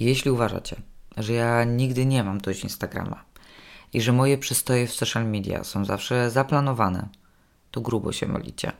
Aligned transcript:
Jeśli 0.00 0.30
uważacie, 0.30 0.76
że 1.16 1.32
ja 1.32 1.64
nigdy 1.64 2.06
nie 2.06 2.24
mam 2.24 2.38
dość 2.38 2.64
Instagrama 2.64 3.24
i 3.92 4.00
że 4.00 4.12
moje 4.12 4.38
przystoje 4.38 4.86
w 4.86 4.94
social 4.94 5.26
media 5.26 5.64
są 5.64 5.84
zawsze 5.84 6.30
zaplanowane, 6.30 7.08
to 7.70 7.80
grubo 7.80 8.12
się 8.12 8.26
mylicie. 8.26 8.72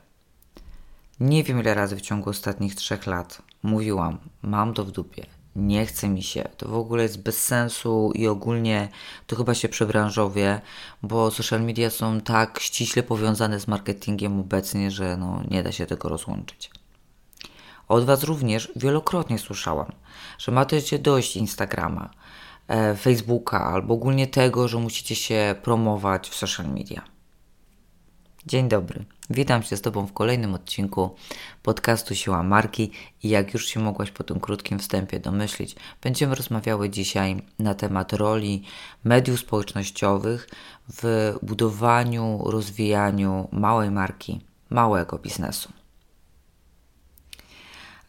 Nie 1.19 1.43
wiem 1.43 1.59
ile 1.59 1.73
razy 1.73 1.95
w 1.95 2.01
ciągu 2.01 2.29
ostatnich 2.29 2.75
trzech 2.75 3.07
lat 3.07 3.41
mówiłam, 3.63 4.17
mam 4.41 4.73
to 4.73 4.85
w 4.85 4.91
dupie, 4.91 5.25
nie 5.55 5.85
chce 5.85 6.09
mi 6.09 6.23
się, 6.23 6.49
to 6.57 6.67
w 6.67 6.73
ogóle 6.73 7.03
jest 7.03 7.23
bez 7.23 7.43
sensu 7.43 8.11
i 8.15 8.27
ogólnie 8.27 8.89
to 9.27 9.35
chyba 9.35 9.53
się 9.53 9.69
przebranżowie, 9.69 10.61
bo 11.03 11.31
social 11.31 11.61
media 11.61 11.89
są 11.89 12.21
tak 12.21 12.59
ściśle 12.59 13.03
powiązane 13.03 13.59
z 13.59 13.67
marketingiem 13.67 14.39
obecnie, 14.39 14.91
że 14.91 15.17
no, 15.17 15.43
nie 15.51 15.63
da 15.63 15.71
się 15.71 15.85
tego 15.85 16.09
rozłączyć. 16.09 16.69
Od 17.87 18.05
Was 18.05 18.23
również 18.23 18.71
wielokrotnie 18.75 19.39
słyszałam, 19.39 19.91
że 20.37 20.51
macie 20.51 20.99
dość 20.99 21.37
Instagrama, 21.37 22.09
e, 22.67 22.95
Facebooka 22.95 23.63
albo 23.63 23.93
ogólnie 23.93 24.27
tego, 24.27 24.67
że 24.67 24.77
musicie 24.77 25.15
się 25.15 25.55
promować 25.63 26.29
w 26.29 26.35
social 26.35 26.67
media. 26.67 27.01
Dzień 28.45 28.69
dobry. 28.69 29.05
Witam 29.29 29.63
się 29.63 29.77
z 29.77 29.81
Tobą 29.81 30.05
w 30.05 30.13
kolejnym 30.13 30.53
odcinku 30.53 31.15
podcastu 31.63 32.15
Siła 32.15 32.43
Marki 32.43 32.91
i 33.23 33.29
jak 33.29 33.53
już 33.53 33.67
się 33.67 33.79
mogłaś 33.79 34.11
po 34.11 34.23
tym 34.23 34.39
krótkim 34.39 34.79
wstępie 34.79 35.19
domyślić, 35.19 35.75
będziemy 36.01 36.35
rozmawiały 36.35 36.89
dzisiaj 36.89 37.41
na 37.59 37.75
temat 37.75 38.13
roli 38.13 38.63
mediów 39.03 39.39
społecznościowych 39.39 40.49
w 40.89 41.33
budowaniu, 41.41 42.43
rozwijaniu 42.45 43.47
małej 43.51 43.91
marki, 43.91 44.41
małego 44.69 45.17
biznesu. 45.17 45.69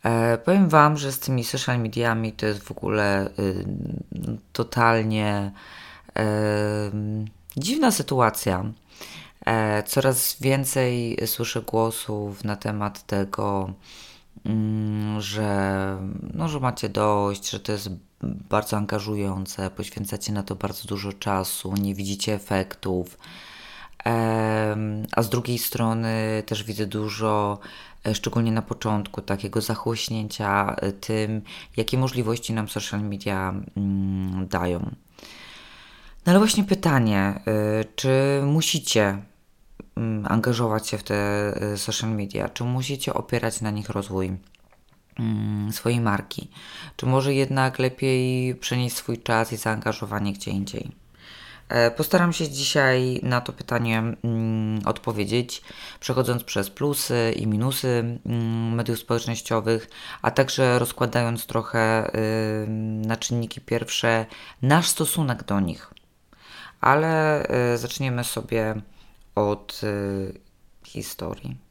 E, 0.02 0.38
powiem 0.38 0.68
Wam, 0.68 0.96
że 0.96 1.12
z 1.12 1.18
tymi 1.18 1.44
social 1.44 1.80
mediami 1.80 2.32
to 2.32 2.46
jest 2.46 2.62
w 2.62 2.70
ogóle 2.70 3.30
y, 3.38 3.64
totalnie 4.52 5.52
y, 6.08 6.22
dziwna 7.56 7.90
sytuacja. 7.90 8.64
E, 9.46 9.82
coraz 9.82 10.36
więcej 10.40 11.18
słyszę 11.26 11.62
głosów 11.62 12.44
na 12.44 12.56
temat 12.56 13.06
tego, 13.06 13.72
mm, 14.44 15.20
że, 15.20 15.98
no, 16.34 16.48
że 16.48 16.60
macie 16.60 16.88
dość, 16.88 17.50
że 17.50 17.60
to 17.60 17.72
jest 17.72 17.90
bardzo 18.22 18.76
angażujące, 18.76 19.70
poświęcacie 19.70 20.32
na 20.32 20.42
to 20.42 20.54
bardzo 20.54 20.88
dużo 20.88 21.12
czasu, 21.12 21.74
nie 21.74 21.94
widzicie 21.94 22.34
efektów. 22.34 23.18
A 25.12 25.22
z 25.22 25.28
drugiej 25.28 25.58
strony 25.58 26.42
też 26.46 26.64
widzę 26.64 26.86
dużo 26.86 27.58
E, 28.04 28.14
szczególnie 28.14 28.52
na 28.52 28.62
początku, 28.62 29.22
takiego 29.22 29.60
zachłośnięcia 29.60 30.76
e, 30.76 30.92
tym, 30.92 31.42
jakie 31.76 31.98
możliwości 31.98 32.52
nam 32.52 32.68
social 32.68 33.02
media 33.02 33.54
mm, 33.76 34.48
dają. 34.48 34.80
No 36.26 36.32
ale 36.32 36.38
właśnie 36.38 36.64
pytanie, 36.64 37.18
e, 37.18 37.40
czy 37.96 38.40
musicie 38.44 39.22
mm, 39.96 40.26
angażować 40.28 40.88
się 40.88 40.98
w 40.98 41.02
te 41.02 41.54
social 41.76 42.10
media, 42.10 42.48
czy 42.48 42.64
musicie 42.64 43.14
opierać 43.14 43.60
na 43.60 43.70
nich 43.70 43.88
rozwój 43.88 44.36
mm, 45.18 45.72
swojej 45.72 46.00
marki, 46.00 46.50
czy 46.96 47.06
może 47.06 47.34
jednak 47.34 47.78
lepiej 47.78 48.54
przenieść 48.54 48.96
swój 48.96 49.18
czas 49.18 49.52
i 49.52 49.56
zaangażowanie 49.56 50.32
gdzie 50.32 50.50
indziej? 50.50 51.07
E, 51.68 51.90
postaram 51.90 52.32
się 52.32 52.48
dzisiaj 52.48 53.20
na 53.22 53.40
to 53.40 53.52
pytanie 53.52 53.98
mm, 53.98 54.80
odpowiedzieć, 54.86 55.62
przechodząc 56.00 56.44
przez 56.44 56.70
plusy 56.70 57.32
i 57.36 57.46
minusy 57.46 58.18
mm, 58.26 58.74
mediów 58.74 58.98
społecznościowych, 58.98 59.90
a 60.22 60.30
także 60.30 60.78
rozkładając 60.78 61.46
trochę 61.46 62.10
y, 62.14 62.66
na 63.06 63.16
czynniki 63.16 63.60
pierwsze 63.60 64.26
nasz 64.62 64.88
stosunek 64.88 65.44
do 65.44 65.60
nich. 65.60 65.90
Ale 66.80 67.44
y, 67.74 67.78
zaczniemy 67.78 68.24
sobie 68.24 68.74
od 69.34 69.80
y, 69.84 70.40
historii. 70.84 71.67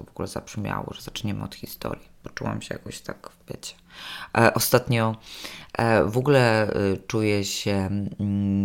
To 0.00 0.04
w 0.06 0.10
ogóle 0.10 0.28
zabrzmiało, 0.28 0.94
że 0.94 1.02
zaczniemy 1.02 1.44
od 1.44 1.54
historii. 1.54 2.08
Poczułam 2.22 2.62
się 2.62 2.74
jakoś 2.74 3.00
tak, 3.00 3.30
wiecie. 3.48 3.74
E, 4.38 4.54
ostatnio 4.54 5.16
e, 5.78 6.04
w 6.04 6.18
ogóle 6.18 6.72
e, 6.72 6.96
czuję 7.06 7.44
się 7.44 7.90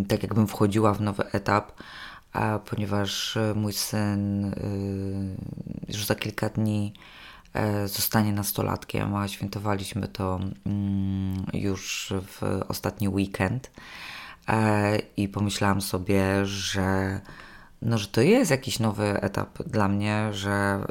tak, 0.07 0.23
jakbym 0.23 0.47
wchodziła 0.47 0.93
w 0.93 1.01
nowy 1.01 1.31
etap, 1.31 1.71
ponieważ 2.65 3.37
mój 3.55 3.73
syn 3.73 4.51
już 5.87 6.05
za 6.05 6.15
kilka 6.15 6.49
dni 6.49 6.93
zostanie 7.85 8.33
nastolatkiem, 8.33 9.15
a 9.15 9.27
świętowaliśmy 9.27 10.07
to 10.07 10.39
już 11.53 12.13
w 12.21 12.61
ostatni 12.67 13.09
weekend. 13.09 13.71
I 15.17 15.29
pomyślałam 15.29 15.81
sobie, 15.81 16.45
że, 16.45 17.19
no, 17.81 17.97
że 17.97 18.07
to 18.07 18.21
jest 18.21 18.51
jakiś 18.51 18.79
nowy 18.79 19.21
etap 19.21 19.63
dla 19.63 19.87
mnie, 19.87 20.29
że 20.33 20.85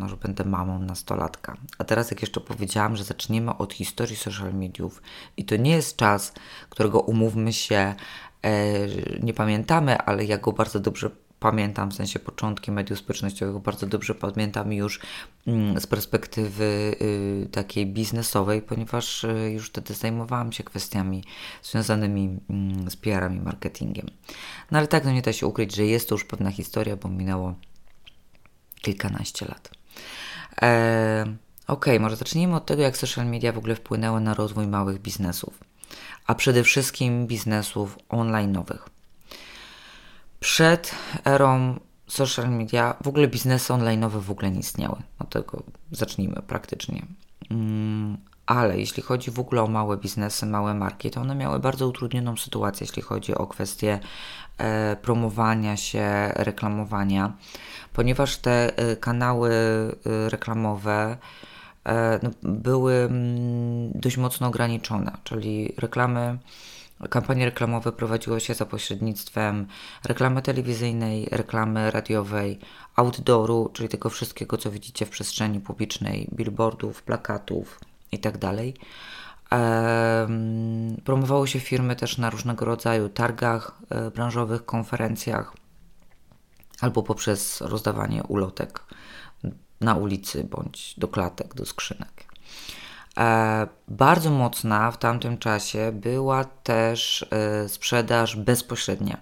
no, 0.00 0.08
że 0.08 0.16
będę 0.16 0.44
mamą 0.44 0.78
nastolatka. 0.78 1.56
A 1.78 1.84
teraz, 1.84 2.10
jak 2.10 2.20
jeszcze 2.20 2.40
powiedziałam, 2.40 2.96
że 2.96 3.04
zaczniemy 3.04 3.56
od 3.56 3.72
historii 3.72 4.16
social 4.16 4.54
mediów 4.54 5.02
i 5.36 5.44
to 5.44 5.56
nie 5.56 5.70
jest 5.70 5.96
czas, 5.96 6.32
którego 6.70 7.00
umówmy 7.00 7.52
się, 7.52 7.94
e, 8.42 8.52
nie 9.22 9.34
pamiętamy, 9.34 9.98
ale 9.98 10.24
ja 10.24 10.38
go 10.38 10.52
bardzo 10.52 10.80
dobrze 10.80 11.10
pamiętam, 11.40 11.90
w 11.90 11.94
sensie 11.94 12.18
początki 12.18 12.72
mediów 12.72 12.98
społecznościowych, 12.98 13.62
bardzo 13.62 13.86
dobrze 13.86 14.14
pamiętam 14.14 14.72
już 14.72 15.00
mm, 15.46 15.80
z 15.80 15.86
perspektywy 15.86 16.94
y, 17.00 17.48
takiej 17.52 17.86
biznesowej, 17.86 18.62
ponieważ 18.62 19.24
y, 19.24 19.50
już 19.54 19.68
wtedy 19.68 19.94
zajmowałam 19.94 20.52
się 20.52 20.64
kwestiami 20.64 21.24
związanymi 21.62 22.38
mm, 22.50 22.90
z 22.90 22.96
PR-em 22.96 23.36
i 23.36 23.40
marketingiem. 23.40 24.06
No 24.70 24.78
ale 24.78 24.88
tak, 24.88 25.04
no 25.04 25.12
nie 25.12 25.22
da 25.22 25.32
się 25.32 25.46
ukryć, 25.46 25.74
że 25.76 25.86
jest 25.86 26.08
to 26.08 26.14
już 26.14 26.24
pewna 26.24 26.50
historia, 26.50 26.96
bo 26.96 27.08
minęło 27.08 27.54
kilkanaście 28.82 29.46
lat. 29.46 29.70
E, 30.62 31.26
ok, 31.66 31.86
może 32.00 32.16
zacznijmy 32.16 32.56
od 32.56 32.66
tego, 32.66 32.82
jak 32.82 32.96
social 32.96 33.26
media 33.26 33.52
w 33.52 33.58
ogóle 33.58 33.74
wpłynęły 33.74 34.20
na 34.20 34.34
rozwój 34.34 34.66
małych 34.66 35.00
biznesów, 35.00 35.58
a 36.26 36.34
przede 36.34 36.62
wszystkim 36.62 37.26
biznesów 37.26 37.98
online'owych. 38.08 38.99
Przed 40.40 40.94
erą 41.24 41.80
social 42.06 42.50
media 42.50 42.94
w 43.04 43.08
ogóle 43.08 43.28
biznesy 43.28 43.72
online'owe 43.72 44.20
w 44.20 44.30
ogóle 44.30 44.50
nie 44.50 44.60
istniały. 44.60 44.96
Od 45.18 45.30
tego 45.30 45.62
zacznijmy 45.92 46.42
praktycznie. 46.46 47.02
Mm, 47.50 48.16
ale 48.46 48.78
jeśli 48.78 49.02
chodzi 49.02 49.30
w 49.30 49.38
ogóle 49.38 49.62
o 49.62 49.66
małe 49.66 49.96
biznesy, 49.96 50.46
małe 50.46 50.74
marki, 50.74 51.10
to 51.10 51.20
one 51.20 51.34
miały 51.34 51.58
bardzo 51.58 51.88
utrudnioną 51.88 52.36
sytuację, 52.36 52.84
jeśli 52.86 53.02
chodzi 53.02 53.34
o 53.34 53.46
kwestie 53.46 54.00
e, 54.58 54.96
promowania 54.96 55.76
się, 55.76 56.32
reklamowania 56.34 57.32
ponieważ 57.92 58.36
te 58.36 58.82
y, 58.92 58.96
kanały 58.96 59.50
y, 60.06 60.30
reklamowe 60.30 61.16
e, 61.84 62.20
no, 62.22 62.30
były 62.42 62.94
mm, 62.94 63.90
dość 63.94 64.16
mocno 64.16 64.46
ograniczone, 64.46 65.12
czyli 65.24 65.74
reklamy, 65.76 66.38
kampanie 67.08 67.44
reklamowe 67.44 67.92
prowadziło 67.92 68.40
się 68.40 68.54
za 68.54 68.66
pośrednictwem 68.66 69.66
reklamy 70.04 70.42
telewizyjnej, 70.42 71.28
reklamy 71.30 71.90
radiowej, 71.90 72.58
outdooru, 72.96 73.70
czyli 73.72 73.88
tego 73.88 74.10
wszystkiego, 74.10 74.56
co 74.56 74.70
widzicie 74.70 75.06
w 75.06 75.10
przestrzeni 75.10 75.60
publicznej, 75.60 76.28
billboardów, 76.32 77.02
plakatów 77.02 77.80
itd. 78.12 78.38
Tak 78.38 78.56
promowało 81.04 81.46
się 81.46 81.60
firmy 81.60 81.96
też 81.96 82.18
na 82.18 82.30
różnego 82.30 82.64
rodzaju 82.64 83.08
targach 83.08 83.78
e, 83.90 84.10
branżowych, 84.10 84.64
konferencjach 84.64 85.52
albo 86.80 87.02
poprzez 87.02 87.60
rozdawanie 87.60 88.22
ulotek 88.22 88.84
na 89.80 89.94
ulicy 89.94 90.44
bądź 90.44 90.94
do 90.98 91.08
klatek, 91.08 91.54
do 91.54 91.66
skrzynek. 91.66 92.29
E, 93.18 93.66
bardzo 93.88 94.30
mocna 94.30 94.90
w 94.90 94.98
tamtym 94.98 95.38
czasie 95.38 95.92
była 95.92 96.44
też 96.44 97.26
e, 97.30 97.68
sprzedaż 97.68 98.36
bezpośrednia, 98.36 99.16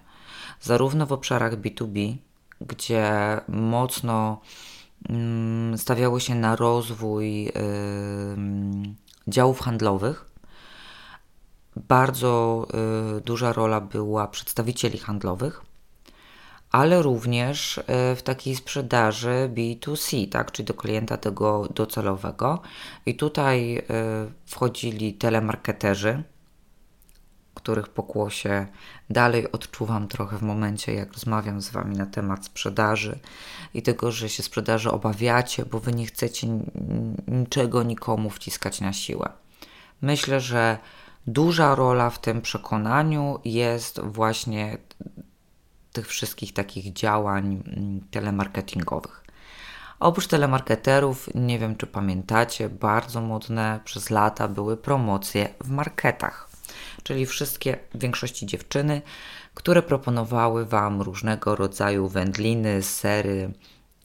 zarówno 0.61 1.05
w 1.05 1.11
obszarach 1.11 1.53
B2B, 1.55 2.15
gdzie 2.61 3.11
mocno 3.47 4.41
mm, 5.09 5.77
stawiało 5.77 6.19
się 6.19 6.35
na 6.35 6.55
rozwój 6.55 7.51
działów 9.27 9.59
handlowych. 9.59 10.25
Bardzo 11.75 12.67
y, 13.17 13.21
duża 13.21 13.53
rola 13.53 13.81
była 13.81 14.27
przedstawicieli 14.27 14.97
handlowych, 14.97 15.61
ale 16.71 17.01
również 17.01 17.77
e, 17.77 18.15
w 18.15 18.23
takiej 18.23 18.55
sprzedaży 18.55 19.51
B2C, 19.53 20.29
tak, 20.29 20.51
czyli 20.51 20.65
do 20.65 20.73
klienta 20.73 21.17
tego 21.17 21.67
docelowego. 21.75 22.61
I 23.05 23.15
tutaj 23.15 23.77
e, 23.77 23.83
wchodzili 24.45 25.13
telemarketerzy, 25.13 26.23
których 27.53 27.89
pokłosie 27.89 28.67
dalej 29.09 29.51
odczuwam 29.51 30.07
trochę 30.07 30.37
w 30.37 30.41
momencie, 30.41 30.93
jak 30.93 31.13
rozmawiam 31.13 31.61
z 31.61 31.69
Wami 31.69 31.97
na 31.97 32.05
temat 32.05 32.45
sprzedaży 32.45 33.19
i 33.73 33.81
tego, 33.81 34.11
że 34.11 34.29
się 34.29 34.43
sprzedaży 34.43 34.91
obawiacie, 34.91 35.65
bo 35.65 35.79
Wy 35.79 35.91
nie 35.91 36.05
chcecie 36.05 36.47
niczego 37.27 37.83
nikomu 37.83 38.29
wciskać 38.29 38.81
na 38.81 38.93
siłę. 38.93 39.29
myślę, 40.01 40.39
że 40.39 40.77
duża 41.27 41.75
rola 41.75 42.09
w 42.09 42.21
tym 42.21 42.41
przekonaniu 42.41 43.39
jest 43.45 43.99
właśnie 43.99 44.77
tych 45.93 46.07
wszystkich 46.07 46.53
takich 46.53 46.93
działań 46.93 47.63
mm, 47.65 48.01
telemarketingowych. 48.11 49.23
Oprócz 49.99 50.27
telemarketerów, 50.27 51.29
nie 51.35 51.59
wiem 51.59 51.75
czy 51.75 51.87
pamiętacie, 51.87 52.69
bardzo 52.69 53.21
modne 53.21 53.79
przez 53.85 54.09
lata 54.09 54.47
były 54.47 54.77
promocje 54.77 55.49
w 55.63 55.69
marketach, 55.69 56.49
czyli 57.03 57.25
wszystkie 57.25 57.77
w 57.93 57.99
większości 57.99 58.45
dziewczyny, 58.45 59.01
które 59.53 59.81
proponowały 59.81 60.65
Wam 60.65 61.01
różnego 61.01 61.55
rodzaju 61.55 62.07
wędliny, 62.07 62.83
sery, 62.83 63.53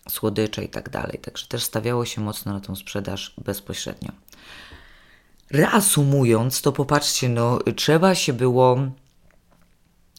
słodycze 0.08 0.62
itd. 0.62 0.90
Tak 0.90 1.20
Także 1.20 1.46
też 1.46 1.64
stawiało 1.64 2.04
się 2.04 2.20
mocno 2.20 2.52
na 2.52 2.60
tą 2.60 2.76
sprzedaż 2.76 3.34
bezpośrednio. 3.38 4.12
Reasumując, 5.50 6.62
to 6.62 6.72
popatrzcie, 6.72 7.28
no 7.28 7.58
trzeba 7.76 8.14
się 8.14 8.32
było 8.32 8.78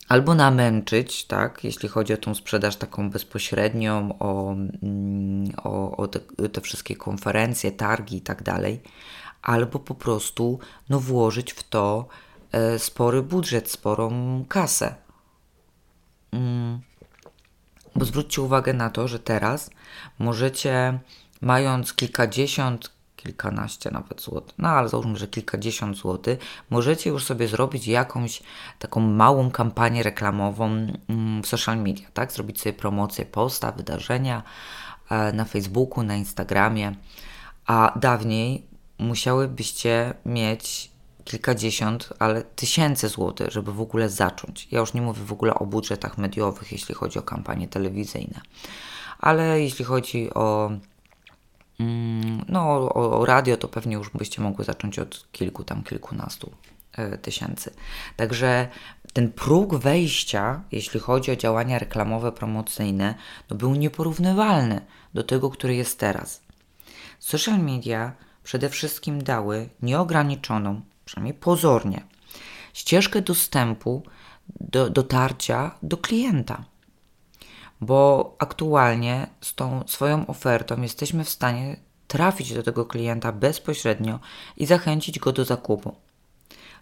albo 0.08 0.36
namęczyć, 0.36 1.26
tak, 1.26 1.64
jeśli 1.64 1.90
chodzi 1.90 2.14
o 2.14 2.18
tą 2.18 2.36
sprzedaż 2.36 2.76
taką 2.76 3.10
bezpośrednią, 3.10 4.20
o, 4.20 4.52
mm, 4.52 5.52
o, 5.64 5.98
o 5.98 6.08
te, 6.08 6.20
te, 6.50 6.62
wszystkie 6.62 6.96
konferencje, 6.96 7.72
targi 7.72 8.18
i 8.18 8.22
tak 8.22 8.44
dalej, 8.44 8.82
albo 9.42 9.80
po 9.80 9.96
prostu 9.96 10.60
no, 10.90 11.00
włożyć 11.00 11.54
w 11.54 11.64
to 11.64 12.08
e, 12.52 12.80
spory 12.80 13.22
budżet, 13.22 13.72
sporą 13.72 14.46
kasę. 14.50 14.96
Mm. 16.32 16.80
Bo 17.96 18.06
zwróćcie 18.06 18.42
uwagę 18.42 18.74
na 18.74 18.90
to, 18.90 19.08
że 19.08 19.20
teraz 19.20 19.70
możecie, 20.20 21.00
mając 21.42 21.94
kilkadziesiąt, 21.94 22.95
kilkanaście 23.26 23.92
nawet 23.92 24.22
złotych, 24.22 24.56
no 24.58 24.70
ale 24.70 24.90
załóżmy, 24.90 25.18
że 25.18 25.28
kilkadziesiąt 25.28 25.98
złotych, 25.98 26.40
możecie 26.70 27.10
już 27.10 27.24
sobie 27.24 27.48
zrobić 27.48 27.88
jakąś 27.88 28.44
taką 28.80 29.00
małą 29.00 29.52
kampanię 29.52 30.04
reklamową 30.04 30.66
mm, 31.10 31.44
w 31.44 31.48
social 31.48 31.78
media, 31.78 32.08
tak? 32.14 32.32
Zrobić 32.32 32.62
sobie 32.62 32.74
promocję 32.74 33.26
posta, 33.26 33.72
wydarzenia 33.72 34.44
e, 35.10 35.34
na 35.34 35.46
Facebooku, 35.46 36.04
na 36.04 36.16
Instagramie, 36.16 36.96
a 37.66 37.94
dawniej 38.00 38.66
musiałybyście 39.00 40.14
mieć 40.26 40.92
kilkadziesiąt, 41.24 42.10
ale 42.20 42.42
tysięcy 42.42 43.10
złotych, 43.10 43.52
żeby 43.52 43.74
w 43.74 43.82
ogóle 43.82 44.10
zacząć. 44.10 44.68
Ja 44.72 44.80
już 44.80 44.94
nie 44.94 45.02
mówię 45.02 45.24
w 45.24 45.32
ogóle 45.32 45.54
o 45.56 45.66
budżetach 45.66 46.18
mediowych, 46.18 46.72
jeśli 46.72 46.96
chodzi 46.96 47.20
o 47.20 47.22
kampanie 47.22 47.68
telewizyjne, 47.68 48.42
ale 49.20 49.62
jeśli 49.62 49.86
chodzi 49.86 50.34
o 50.34 50.72
no, 52.50 52.62
o, 52.70 53.20
o 53.20 53.26
radio, 53.26 53.58
to 53.58 53.68
pewnie 53.68 53.96
już 53.96 54.10
byście 54.10 54.42
mogły 54.42 54.66
zacząć 54.66 55.00
od 55.00 55.32
kilku 55.32 55.64
tam, 55.64 55.84
kilkunastu 55.84 56.52
e, 56.92 57.18
tysięcy. 57.18 57.74
Także 58.16 58.68
ten 59.14 59.32
próg 59.32 59.76
wejścia, 59.76 60.64
jeśli 60.72 61.00
chodzi 61.00 61.32
o 61.32 61.36
działania 61.36 61.80
reklamowe, 61.80 62.32
promocyjne, 62.32 63.16
no 63.50 63.56
był 63.58 63.76
nieporównywalny 63.76 64.82
do 65.14 65.24
tego, 65.24 65.50
który 65.50 65.76
jest 65.76 66.00
teraz. 66.00 66.42
Social 67.20 67.60
media 67.60 68.12
przede 68.44 68.70
wszystkim 68.70 69.24
dały 69.24 69.70
nieograniczoną, 69.82 70.82
przynajmniej 71.06 71.34
pozornie, 71.34 72.04
ścieżkę 72.74 73.22
dostępu 73.22 74.04
do 74.60 74.90
dotarcia 74.90 75.72
do 75.84 75.98
klienta. 75.98 76.66
Bo 77.82 78.36
aktualnie 78.40 79.28
z 79.42 79.56
tą 79.56 79.84
swoją 79.88 80.28
ofertą 80.28 80.82
jesteśmy 80.82 81.24
w 81.24 81.30
stanie 81.30 81.78
trafić 82.08 82.54
do 82.54 82.64
tego 82.64 82.86
klienta 82.86 83.32
bezpośrednio 83.32 84.20
i 84.58 84.66
zachęcić 84.66 85.20
go 85.20 85.32
do 85.32 85.46
zakupu. 85.46 85.96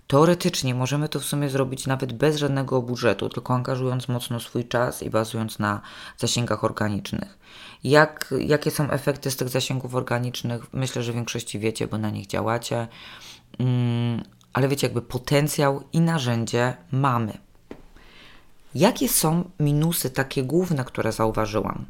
Teoretycznie 0.08 0.76
możemy 0.76 1.10
to 1.10 1.20
w 1.20 1.26
sumie 1.26 1.50
zrobić 1.50 1.88
nawet 1.88 2.14
bez 2.14 2.36
żadnego 2.36 2.82
budżetu, 2.82 3.30
tylko 3.30 3.54
angażując 3.54 4.08
mocno 4.08 4.40
swój 4.40 4.68
czas 4.68 5.04
i 5.04 5.10
bazując 5.10 5.60
na 5.60 5.82
zasięgach 6.18 6.64
organicznych. 6.64 7.38
Jak, 7.84 8.34
jakie 8.40 8.72
są 8.72 8.90
efekty 8.90 9.32
z 9.32 9.38
tych 9.38 9.50
zasięgów 9.50 9.96
organicznych? 9.96 10.74
Myślę, 10.74 11.04
że 11.04 11.12
w 11.12 11.16
większości 11.16 11.60
wiecie, 11.60 11.88
bo 11.88 11.98
na 11.98 12.10
nich 12.10 12.28
działacie. 12.28 12.88
Mm, 13.60 14.24
ale 14.54 14.68
wiecie, 14.68 14.88
jakby 14.88 15.02
potencjał 15.02 15.84
i 15.94 16.02
narzędzie 16.02 16.78
mamy. 16.92 17.38
Jakie 18.76 19.10
są 19.10 19.52
minusy 19.60 20.10
takie 20.10 20.44
główne, 20.44 20.86
które 20.86 21.12
zauważyłam? 21.12 21.86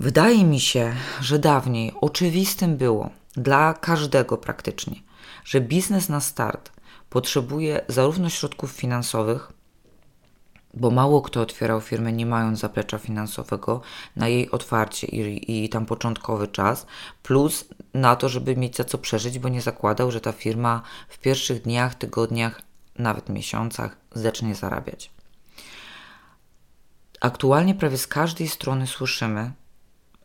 Wydaje 0.00 0.44
mi 0.44 0.60
się, 0.60 0.94
że 1.20 1.38
dawniej 1.38 1.92
oczywistym 2.00 2.76
było 2.76 3.10
dla 3.32 3.74
każdego 3.74 4.36
praktycznie, 4.36 4.96
że 5.44 5.60
biznes 5.60 6.08
na 6.08 6.20
start 6.20 6.72
potrzebuje 7.10 7.84
zarówno 7.88 8.28
środków 8.30 8.70
finansowych, 8.70 9.52
bo 10.74 10.90
mało 10.90 11.22
kto 11.22 11.40
otwierał 11.40 11.80
firmę 11.80 12.12
nie 12.12 12.26
mając 12.26 12.58
zaplecza 12.58 12.98
finansowego 12.98 13.80
na 14.16 14.28
jej 14.28 14.50
otwarcie 14.50 15.06
i, 15.06 15.64
i 15.64 15.68
tam 15.68 15.86
początkowy 15.86 16.48
czas, 16.48 16.86
plus 17.22 17.64
na 17.94 18.16
to, 18.16 18.28
żeby 18.28 18.56
mieć 18.56 18.76
za 18.76 18.84
co 18.84 18.98
przeżyć, 18.98 19.38
bo 19.38 19.48
nie 19.48 19.62
zakładał, 19.62 20.10
że 20.10 20.20
ta 20.20 20.32
firma 20.32 20.82
w 21.08 21.18
pierwszych 21.18 21.62
dniach, 21.62 21.94
tygodniach, 21.94 22.67
nawet 22.98 23.28
miesiącach 23.28 23.96
zacznie 24.14 24.54
zarabiać. 24.54 25.10
Aktualnie 27.20 27.74
prawie 27.74 27.98
z 27.98 28.06
każdej 28.06 28.48
strony 28.48 28.86
słyszymy, 28.86 29.52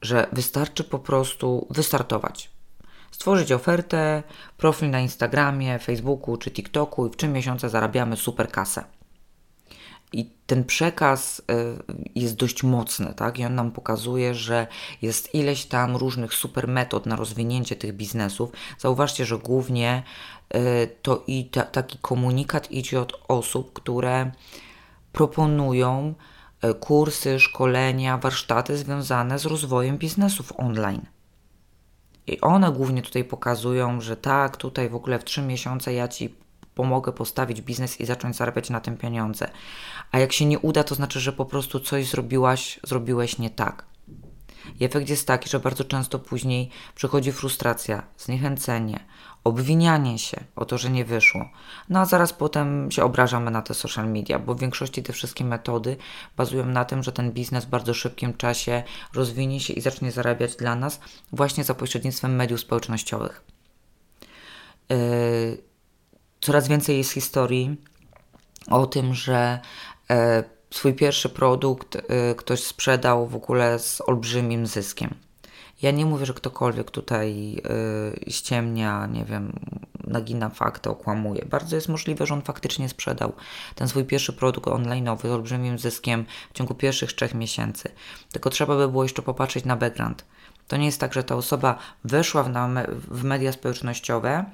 że 0.01 0.27
wystarczy 0.31 0.83
po 0.83 0.99
prostu 0.99 1.67
wystartować. 1.69 2.49
Stworzyć 3.11 3.51
ofertę, 3.51 4.23
profil 4.57 4.89
na 4.89 4.99
Instagramie, 4.99 5.79
Facebooku 5.79 6.37
czy 6.37 6.51
TikToku 6.51 7.07
i 7.07 7.09
w 7.09 7.15
trzy 7.15 7.27
miesiące 7.27 7.69
zarabiamy 7.69 8.17
super 8.17 8.51
kasę. 8.51 8.83
I 10.13 10.29
ten 10.47 10.63
przekaz 10.63 11.39
y, 11.39 11.43
jest 12.15 12.35
dość 12.35 12.63
mocny, 12.63 13.13
tak? 13.15 13.39
I 13.39 13.45
on 13.45 13.55
nam 13.55 13.71
pokazuje, 13.71 14.35
że 14.35 14.67
jest 15.01 15.35
ileś 15.35 15.65
tam 15.65 15.95
różnych 15.95 16.33
super 16.33 16.67
metod 16.67 17.05
na 17.05 17.15
rozwinięcie 17.15 17.75
tych 17.75 17.93
biznesów. 17.93 18.51
Zauważcie, 18.79 19.25
że 19.25 19.37
głównie 19.37 20.03
y, 20.55 20.59
to 21.01 21.23
i 21.27 21.45
ta, 21.45 21.61
taki 21.61 21.97
komunikat 22.01 22.71
idzie 22.71 23.01
od 23.01 23.23
osób, 23.27 23.73
które 23.73 24.31
proponują 25.11 26.13
y, 26.63 26.73
kursy, 26.73 27.39
szkolenia, 27.39 28.17
warsztaty 28.17 28.77
związane 28.77 29.39
z 29.39 29.45
rozwojem 29.45 29.97
biznesów 29.97 30.53
online. 30.57 31.01
I 32.27 32.41
one 32.41 32.71
głównie 32.71 33.01
tutaj 33.01 33.23
pokazują, 33.23 34.01
że 34.01 34.17
tak, 34.17 34.57
tutaj 34.57 34.89
w 34.89 34.95
ogóle 34.95 35.19
w 35.19 35.23
trzy 35.23 35.41
miesiące 35.41 35.93
ja 35.93 36.07
ci 36.07 36.35
pomogę 36.75 37.11
postawić 37.11 37.61
biznes 37.61 38.01
i 38.01 38.05
zacząć 38.05 38.35
zarabiać 38.35 38.69
na 38.69 38.79
tym 38.79 38.97
pieniądze. 38.97 39.51
A 40.11 40.19
jak 40.19 40.33
się 40.33 40.45
nie 40.45 40.59
uda, 40.59 40.83
to 40.83 40.95
znaczy, 40.95 41.19
że 41.19 41.33
po 41.33 41.45
prostu 41.45 41.79
coś 41.79 42.07
zrobiłaś, 42.07 42.79
zrobiłeś 42.83 43.37
nie 43.37 43.49
tak. 43.49 43.85
I 44.79 44.85
efekt 44.85 45.09
jest 45.09 45.27
taki, 45.27 45.49
że 45.49 45.59
bardzo 45.59 45.83
często 45.83 46.19
później 46.19 46.69
przychodzi 46.95 47.31
frustracja, 47.31 48.03
zniechęcenie, 48.17 48.99
obwinianie 49.43 50.19
się 50.19 50.43
o 50.55 50.65
to, 50.65 50.77
że 50.77 50.89
nie 50.89 51.05
wyszło. 51.05 51.49
No 51.89 51.99
a 51.99 52.05
zaraz 52.05 52.33
potem 52.33 52.91
się 52.91 53.03
obrażamy 53.03 53.51
na 53.51 53.61
te 53.61 53.73
social 53.73 54.09
media, 54.09 54.39
bo 54.39 54.55
w 54.55 54.59
większości 54.59 55.03
te 55.03 55.13
wszystkie 55.13 55.45
metody 55.45 55.97
bazują 56.37 56.65
na 56.65 56.85
tym, 56.85 57.03
że 57.03 57.11
ten 57.11 57.31
biznes 57.31 57.65
w 57.65 57.69
bardzo 57.69 57.93
szybkim 57.93 58.33
czasie 58.33 58.83
rozwinie 59.13 59.59
się 59.59 59.73
i 59.73 59.81
zacznie 59.81 60.11
zarabiać 60.11 60.55
dla 60.55 60.75
nas 60.75 60.99
właśnie 61.31 61.63
za 61.63 61.73
pośrednictwem 61.73 62.35
mediów 62.35 62.59
społecznościowych. 62.59 63.43
Yy, 64.89 64.97
coraz 66.43 66.67
więcej 66.67 66.97
jest 66.97 67.11
historii 67.11 67.77
o 68.69 68.85
tym, 68.85 69.13
że 69.13 69.59
e, 70.09 70.43
swój 70.71 70.93
pierwszy 70.93 71.29
produkt 71.29 71.95
e, 71.95 72.35
ktoś 72.35 72.63
sprzedał 72.63 73.27
w 73.27 73.35
ogóle 73.35 73.79
z 73.79 74.01
olbrzymim 74.01 74.67
zyskiem. 74.67 75.15
Ja 75.81 75.91
nie 75.91 76.05
mówię, 76.05 76.25
że 76.25 76.33
ktokolwiek 76.33 76.91
tutaj 76.91 77.61
e, 78.27 78.31
ściemnia, 78.31 79.05
nie 79.05 79.25
wiem, 79.25 79.59
nagina 80.07 80.49
fakty, 80.49 80.89
okłamuje. 80.89 81.45
Bardzo 81.45 81.75
jest 81.75 81.89
możliwe, 81.89 82.25
że 82.25 82.33
on 82.33 82.41
faktycznie 82.41 82.89
sprzedał 82.89 83.33
ten 83.75 83.87
swój 83.87 84.05
pierwszy 84.05 84.33
produkt 84.33 84.67
online'owy 84.67 85.27
z 85.27 85.31
olbrzymim 85.31 85.79
zyskiem 85.79 86.25
w 86.53 86.57
ciągu 86.57 86.75
pierwszych 86.75 87.13
trzech 87.13 87.33
miesięcy. 87.33 87.89
Tylko 88.31 88.49
trzeba 88.49 88.75
by 88.75 88.87
było 88.87 89.03
jeszcze 89.03 89.21
popatrzeć 89.21 89.65
na 89.65 89.75
background. 89.75 90.25
To 90.67 90.77
nie 90.77 90.85
jest 90.85 90.99
tak, 90.99 91.13
że 91.13 91.23
ta 91.23 91.35
osoba 91.35 91.77
weszła 92.03 92.43
w, 92.43 92.49
w 93.07 93.23
media 93.23 93.51
społecznościowe, 93.51 94.45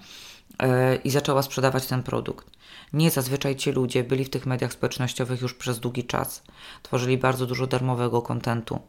i 1.03 1.09
zaczęła 1.09 1.41
sprzedawać 1.41 1.85
ten 1.85 2.03
produkt. 2.03 2.59
Nie, 2.93 3.11
zazwyczaj 3.11 3.55
ci 3.55 3.71
ludzie 3.71 4.03
byli 4.03 4.25
w 4.25 4.29
tych 4.29 4.45
mediach 4.45 4.73
społecznościowych 4.73 5.41
już 5.41 5.53
przez 5.53 5.79
długi 5.79 6.03
czas. 6.03 6.43
Tworzyli 6.83 7.17
bardzo 7.17 7.45
dużo 7.45 7.67
darmowego 7.67 8.21
kontentu. 8.21 8.79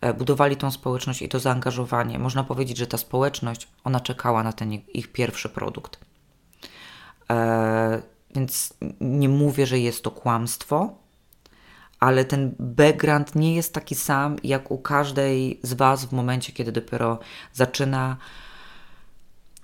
E, 0.00 0.14
budowali 0.14 0.56
tą 0.56 0.70
społeczność 0.70 1.22
i 1.22 1.28
to 1.28 1.38
zaangażowanie. 1.38 2.18
Można 2.18 2.44
powiedzieć, 2.44 2.76
że 2.76 2.86
ta 2.86 2.98
społeczność, 2.98 3.68
ona 3.84 4.00
czekała 4.00 4.42
na 4.42 4.52
ten 4.52 4.72
ich 4.72 5.12
pierwszy 5.12 5.48
produkt. 5.48 5.98
E, 7.30 8.02
więc 8.34 8.74
nie 9.00 9.28
mówię, 9.28 9.66
że 9.66 9.78
jest 9.78 10.04
to 10.04 10.10
kłamstwo, 10.10 10.94
ale 12.00 12.24
ten 12.24 12.54
background 12.58 13.34
nie 13.34 13.54
jest 13.54 13.74
taki 13.74 13.94
sam 13.94 14.36
jak 14.44 14.70
u 14.70 14.78
każdej 14.78 15.60
z 15.62 15.74
Was 15.74 16.04
w 16.04 16.12
momencie, 16.12 16.52
kiedy 16.52 16.72
dopiero 16.72 17.18
zaczyna 17.52 18.16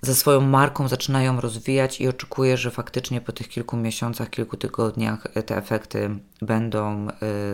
ze 0.03 0.15
swoją 0.15 0.41
marką 0.41 0.87
zaczynają 0.87 1.41
rozwijać 1.41 2.01
i 2.01 2.07
oczekuję, 2.07 2.57
że 2.57 2.71
faktycznie 2.71 3.21
po 3.21 3.31
tych 3.31 3.49
kilku 3.49 3.77
miesiącach, 3.77 4.29
kilku 4.29 4.57
tygodniach 4.57 5.27
te 5.45 5.57
efekty 5.57 6.19
będą 6.41 7.07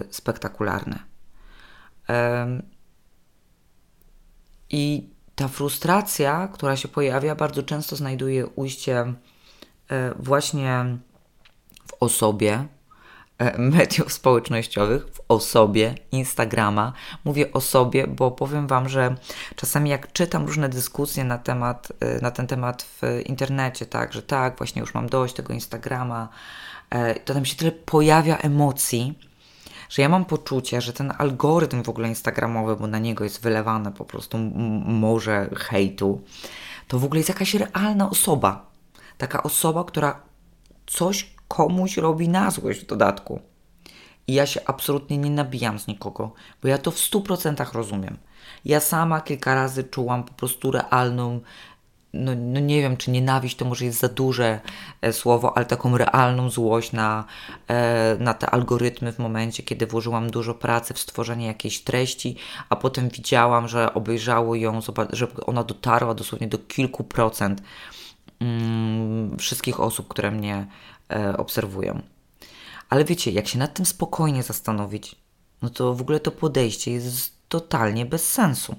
spektakularne. 0.09 0.99
I 4.69 5.09
ta 5.35 5.47
frustracja, 5.47 6.47
która 6.53 6.75
się 6.75 6.87
pojawia, 6.87 7.35
bardzo 7.35 7.63
często 7.63 7.95
znajduje 7.95 8.47
ujście 8.47 9.13
właśnie 10.19 10.97
w 11.87 11.93
osobie, 11.99 12.67
E, 12.78 12.78
mediów 13.57 14.13
społecznościowych, 14.13 15.07
w 15.13 15.21
osobie 15.27 15.95
Instagrama. 16.11 16.93
Mówię 17.25 17.53
o 17.53 17.61
sobie, 17.61 18.07
bo 18.07 18.31
powiem 18.31 18.67
Wam, 18.67 18.89
że 18.89 19.15
czasami 19.55 19.89
jak 19.89 20.13
czytam 20.13 20.45
różne 20.45 20.69
dyskusje 20.69 21.23
na, 21.23 21.37
temat, 21.37 21.91
e, 21.99 22.21
na 22.21 22.31
ten 22.31 22.47
temat 22.47 22.83
w 22.83 23.21
internecie, 23.25 23.85
tak, 23.85 24.13
że 24.13 24.21
tak, 24.21 24.57
właśnie 24.57 24.79
już 24.79 24.93
mam 24.93 25.09
dość 25.09 25.33
tego 25.33 25.53
Instagrama, 25.53 26.29
e, 26.89 27.19
to 27.19 27.33
tam 27.33 27.45
się 27.45 27.55
tyle 27.55 27.71
pojawia 27.71 28.37
emocji, 28.37 29.19
że 29.89 30.01
ja 30.01 30.09
mam 30.09 30.25
poczucie, 30.25 30.81
że 30.81 30.93
ten 30.93 31.13
algorytm 31.17 31.83
w 31.83 31.89
ogóle 31.89 32.07
Instagramowy, 32.07 32.75
bo 32.75 32.87
na 32.87 32.99
niego 32.99 33.23
jest 33.23 33.41
wylewane 33.41 33.91
po 33.91 34.05
prostu 34.05 34.37
morze 34.85 35.49
hejtu, 35.55 36.21
to 36.87 36.99
w 36.99 37.05
ogóle 37.05 37.19
jest 37.19 37.29
jakaś 37.29 37.53
realna 37.53 38.09
osoba. 38.09 38.65
Taka 39.17 39.43
osoba, 39.43 39.83
która 39.83 40.19
coś 40.87 41.38
komuś 41.49 41.97
robi 41.97 42.29
na 42.29 42.51
złość 42.51 42.79
w 42.79 42.85
dodatku. 42.85 43.39
I 44.27 44.33
ja 44.33 44.45
się 44.45 44.61
absolutnie 44.65 45.17
nie 45.17 45.29
nabijam 45.29 45.79
z 45.79 45.87
nikogo, 45.87 46.33
bo 46.61 46.67
ja 46.67 46.77
to 46.77 46.91
w 46.91 46.95
100% 46.95 47.73
rozumiem. 47.73 48.17
Ja 48.65 48.79
sama 48.79 49.21
kilka 49.21 49.55
razy 49.55 49.83
czułam 49.83 50.23
po 50.23 50.33
prostu 50.33 50.71
realną, 50.71 51.39
no, 52.13 52.31
no 52.35 52.59
nie 52.59 52.81
wiem, 52.81 52.97
czy 52.97 53.11
nienawiść 53.11 53.55
to 53.55 53.65
może 53.65 53.85
jest 53.85 53.99
za 53.99 54.07
duże 54.07 54.59
e, 55.01 55.13
słowo, 55.13 55.57
ale 55.57 55.65
taką 55.65 55.97
realną 55.97 56.49
złość 56.49 56.91
na, 56.91 57.25
e, 57.67 58.17
na 58.19 58.33
te 58.33 58.49
algorytmy 58.49 59.13
w 59.13 59.19
momencie, 59.19 59.63
kiedy 59.63 59.87
włożyłam 59.87 60.29
dużo 60.29 60.53
pracy 60.53 60.93
w 60.93 60.99
stworzenie 60.99 61.45
jakiejś 61.45 61.81
treści, 61.81 62.35
a 62.69 62.75
potem 62.75 63.09
widziałam, 63.09 63.67
że 63.67 63.93
obejrzało 63.93 64.55
ją, 64.55 64.79
że 65.13 65.27
ona 65.45 65.63
dotarła 65.63 66.13
dosłownie 66.13 66.47
do 66.47 66.57
kilku 66.57 67.03
procent 67.03 67.61
mm, 68.39 69.37
wszystkich 69.37 69.79
osób, 69.79 70.07
które 70.07 70.31
mnie 70.31 70.67
e, 71.09 71.37
obserwują. 71.37 72.01
Ale 72.89 73.05
wiecie, 73.05 73.31
jak 73.31 73.47
się 73.47 73.59
nad 73.59 73.73
tym 73.73 73.85
spokojnie 73.85 74.43
zastanowić, 74.43 75.15
no 75.61 75.69
to 75.69 75.95
w 75.95 76.01
ogóle 76.01 76.19
to 76.19 76.31
podejście 76.31 76.91
jest 76.91 77.33
totalnie 77.49 78.05
bez 78.05 78.31
sensu. 78.31 78.75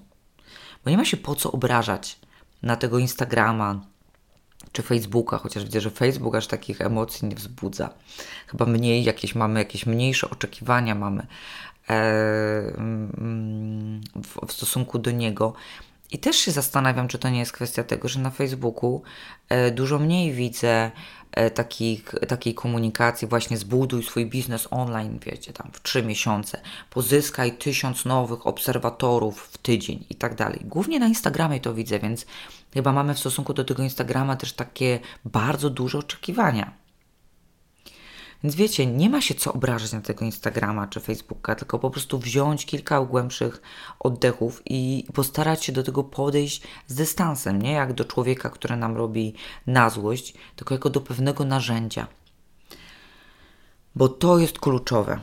Bo 0.85 0.91
nie 0.91 0.97
ma 0.97 1.05
się 1.05 1.17
po 1.17 1.35
co 1.35 1.53
obrażać 1.53 2.19
na 2.63 2.77
tego 2.77 2.99
Instagrama 2.99 3.81
czy 4.73 4.83
Facebooka, 4.83 5.39
chociaż 5.39 5.65
widzę, 5.65 5.81
że 5.81 5.91
Facebook 5.91 6.35
aż 6.35 6.47
takich 6.47 6.81
emocji 6.81 7.29
nie 7.29 7.35
wzbudza. 7.35 7.91
Chyba 8.47 8.67
mniej 8.67 9.05
jakieś 9.05 9.35
mamy, 9.35 9.59
jakieś 9.59 9.87
mniejsze 9.87 10.31
oczekiwania 10.31 10.95
mamy 10.95 11.27
e, 11.91 11.95
mm, 12.77 14.01
w, 14.47 14.53
stosunku 14.53 14.99
do 14.99 15.11
niego. 15.11 15.53
I 16.13 16.19
też 16.19 16.37
się 16.37 16.53
zastanawiam, 16.53 17.09
czy 17.09 17.19
to 17.19 17.29
nie 17.29 17.39
jest 17.39 17.53
kwestia 17.53 17.85
tego, 17.85 18.09
że 18.09 18.21
na 18.21 18.31
Facebooku 18.31 19.03
e, 19.49 19.71
dużo 19.71 19.99
mniej 19.99 20.33
widzę 20.33 20.91
takich, 21.55 22.15
takiej 22.29 22.55
komunikacji, 22.55 23.29
właśnie 23.29 23.57
zbuduj 23.57 24.03
swój 24.03 24.27
biznes 24.27 24.69
online, 24.71 25.19
wiecie, 25.27 25.53
tam 25.53 25.71
w 25.73 25.83
trzy 25.83 26.03
miesiące, 26.03 26.61
pozyskaj 26.91 27.53
tysiąc 27.53 28.05
nowych 28.05 28.47
obserwatorów 28.47 29.43
w 29.43 29.59
tydzień 29.59 30.05
i 30.11 30.15
tak 30.15 30.35
dalej. 30.35 30.61
Głównie 30.65 31.01
na 31.01 31.07
Instagramie 31.07 31.61
to 31.61 31.75
widzę, 31.75 31.99
więc 31.99 32.27
chyba 32.75 32.93
mamy 32.93 33.15
w 33.15 33.19
stosunku 33.19 33.55
do 33.55 33.65
tego 33.65 33.83
Instagrama 33.83 34.37
też 34.37 34.53
takie 34.53 34.99
bardzo 35.25 35.71
duże 35.71 35.99
oczekiwania. 35.99 36.80
Więc 38.43 38.55
wiecie, 38.55 38.87
nie 38.87 39.11
ma 39.11 39.21
się 39.21 39.35
co 39.35 39.53
obrażać 39.53 39.93
na 39.93 40.01
tego 40.01 40.25
Instagrama 40.25 40.87
czy 40.87 41.01
Facebooka, 41.01 41.55
tylko 41.55 41.79
po 41.79 41.91
prostu 41.91 42.19
wziąć 42.19 42.67
kilka 42.67 43.01
głębszych 43.01 43.63
oddechów 43.99 44.63
i 44.67 45.07
postarać 45.15 45.65
się 45.65 45.73
do 45.73 45.83
tego 45.83 46.05
podejść 46.05 46.63
z 46.87 46.95
dystansem, 46.95 47.63
nie 47.63 47.73
jak 47.73 47.93
do 47.93 48.05
człowieka, 48.05 48.51
który 48.51 48.77
nam 48.77 48.97
robi 48.97 49.35
na 49.67 49.91
złość, 49.91 50.35
tylko 50.57 50.75
jako 50.75 50.91
do 50.91 51.01
pewnego 51.01 51.45
narzędzia. 51.45 52.07
Bo 53.95 54.09
to 54.09 54.39
jest 54.39 54.59
kluczowe. 54.59 55.19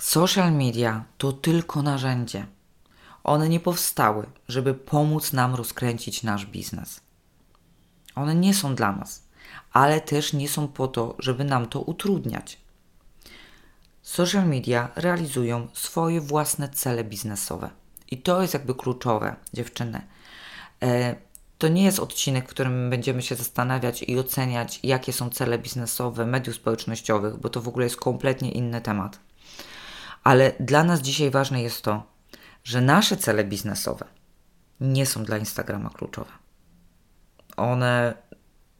Social 0.00 0.52
media 0.52 1.04
to 1.18 1.32
tylko 1.32 1.82
narzędzie. 1.82 2.46
One 3.24 3.48
nie 3.48 3.60
powstały, 3.60 4.26
żeby 4.48 4.74
pomóc 4.74 5.32
nam 5.32 5.54
rozkręcić 5.54 6.22
nasz 6.22 6.46
biznes. 6.46 7.00
One 8.14 8.34
nie 8.34 8.54
są 8.54 8.74
dla 8.74 8.92
nas 8.92 9.21
ale 9.72 10.00
też 10.00 10.32
nie 10.32 10.48
są 10.48 10.68
po 10.68 10.88
to, 10.88 11.16
żeby 11.18 11.44
nam 11.44 11.66
to 11.66 11.80
utrudniać. 11.80 12.58
Social 14.02 14.48
media 14.48 14.90
realizują 14.96 15.68
swoje 15.72 16.20
własne 16.20 16.68
cele 16.68 17.04
biznesowe. 17.04 17.70
I 18.10 18.18
to 18.18 18.42
jest 18.42 18.54
jakby 18.54 18.74
kluczowe, 18.74 19.36
dziewczyny. 19.52 20.06
E, 20.82 21.14
to 21.58 21.68
nie 21.68 21.84
jest 21.84 21.98
odcinek, 21.98 22.44
w 22.44 22.50
którym 22.50 22.90
będziemy 22.90 23.22
się 23.22 23.34
zastanawiać 23.34 24.02
i 24.02 24.18
oceniać, 24.18 24.80
jakie 24.82 25.12
są 25.12 25.30
cele 25.30 25.58
biznesowe 25.58 26.26
mediów 26.26 26.56
społecznościowych, 26.56 27.36
bo 27.36 27.48
to 27.48 27.60
w 27.60 27.68
ogóle 27.68 27.84
jest 27.86 27.96
kompletnie 27.96 28.52
inny 28.52 28.80
temat. 28.80 29.18
Ale 30.24 30.52
dla 30.60 30.84
nas 30.84 31.00
dzisiaj 31.00 31.30
ważne 31.30 31.62
jest 31.62 31.82
to, 31.82 32.02
że 32.64 32.80
nasze 32.80 33.16
cele 33.16 33.44
biznesowe 33.44 34.04
nie 34.80 35.06
są 35.06 35.24
dla 35.24 35.38
Instagrama 35.38 35.90
kluczowe. 35.90 36.32
One 37.56 38.14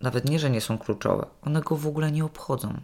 nawet 0.02 0.25
nie, 0.25 0.38
że 0.38 0.50
nie 0.50 0.61
są 0.61 0.78
kluczowe, 0.78 1.26
one 1.42 1.61
go 1.61 1.76
w 1.76 1.87
ogóle 1.87 2.12
nie 2.12 2.25
obchodzą. 2.25 2.80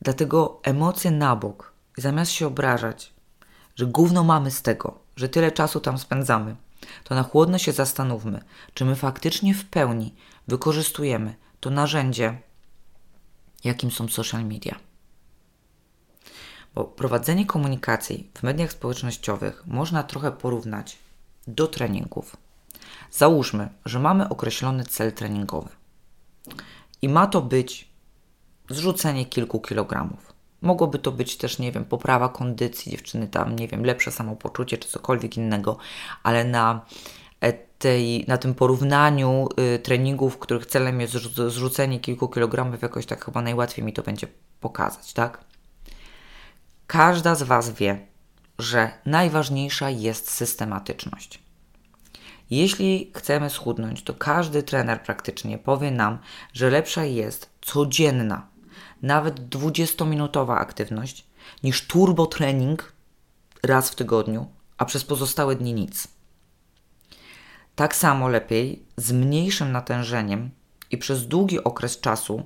Dlatego 0.00 0.60
emocje 0.62 1.10
na 1.10 1.36
bok, 1.36 1.72
zamiast 1.96 2.32
się 2.32 2.46
obrażać, 2.46 3.12
że 3.76 3.86
gówno 3.86 4.24
mamy 4.24 4.50
z 4.50 4.62
tego, 4.62 4.98
że 5.16 5.28
tyle 5.28 5.52
czasu 5.52 5.80
tam 5.80 5.98
spędzamy, 5.98 6.56
to 7.04 7.14
na 7.14 7.22
chłodno 7.22 7.58
się 7.58 7.72
zastanówmy, 7.72 8.42
czy 8.74 8.84
my 8.84 8.96
faktycznie 8.96 9.54
w 9.54 9.64
pełni 9.64 10.14
wykorzystujemy 10.48 11.34
to 11.60 11.70
narzędzie, 11.70 12.38
jakim 13.64 13.90
są 13.90 14.08
social 14.08 14.44
media. 14.44 14.78
Bo 16.74 16.84
prowadzenie 16.84 17.46
komunikacji 17.46 18.30
w 18.34 18.42
mediach 18.42 18.72
społecznościowych 18.72 19.66
można 19.66 20.02
trochę 20.02 20.32
porównać 20.32 20.98
do 21.46 21.66
treningów. 21.66 22.36
Załóżmy, 23.10 23.68
że 23.84 23.98
mamy 23.98 24.28
określony 24.28 24.84
cel 24.84 25.12
treningowy 25.12 25.68
i 27.02 27.08
ma 27.08 27.26
to 27.26 27.42
być 27.42 27.88
zrzucenie 28.70 29.26
kilku 29.26 29.60
kilogramów. 29.60 30.32
Mogłoby 30.62 30.98
to 30.98 31.12
być 31.12 31.36
też, 31.36 31.58
nie 31.58 31.72
wiem, 31.72 31.84
poprawa 31.84 32.28
kondycji 32.28 32.92
dziewczyny, 32.92 33.28
tam, 33.28 33.56
nie 33.56 33.68
wiem, 33.68 33.84
lepsze 33.84 34.12
samopoczucie 34.12 34.78
czy 34.78 34.88
cokolwiek 34.88 35.36
innego, 35.36 35.76
ale 36.22 36.44
na, 36.44 36.86
e, 37.40 37.52
tej, 37.52 38.24
na 38.28 38.38
tym 38.38 38.54
porównaniu 38.54 39.48
y, 39.74 39.78
treningów, 39.78 40.38
których 40.38 40.66
celem 40.66 41.00
jest 41.00 41.12
zrzucenie 41.48 42.00
kilku 42.00 42.28
kilogramów, 42.28 42.82
jakoś 42.82 43.06
tak 43.06 43.24
chyba 43.24 43.42
najłatwiej 43.42 43.84
mi 43.84 43.92
to 43.92 44.02
będzie 44.02 44.26
pokazać, 44.60 45.12
tak? 45.12 45.44
Każda 46.86 47.34
z 47.34 47.42
Was 47.42 47.70
wie, 47.70 48.06
że 48.58 48.90
najważniejsza 49.06 49.90
jest 49.90 50.30
systematyczność. 50.30 51.47
Jeśli 52.50 53.12
chcemy 53.16 53.50
schudnąć, 53.50 54.02
to 54.02 54.14
każdy 54.14 54.62
trener 54.62 55.02
praktycznie 55.02 55.58
powie 55.58 55.90
nam, 55.90 56.18
że 56.52 56.70
lepsza 56.70 57.04
jest 57.04 57.50
codzienna, 57.60 58.48
nawet 59.02 59.40
20-minutowa 59.40 60.56
aktywność, 60.56 61.26
niż 61.62 61.86
turbo 61.86 62.26
trening 62.26 62.92
raz 63.62 63.90
w 63.90 63.94
tygodniu, 63.94 64.46
a 64.78 64.84
przez 64.84 65.04
pozostałe 65.04 65.56
dni 65.56 65.74
nic. 65.74 66.08
Tak 67.74 67.96
samo 67.96 68.28
lepiej 68.28 68.82
z 68.96 69.12
mniejszym 69.12 69.72
natężeniem 69.72 70.50
i 70.90 70.98
przez 70.98 71.28
długi 71.28 71.64
okres 71.64 72.00
czasu 72.00 72.42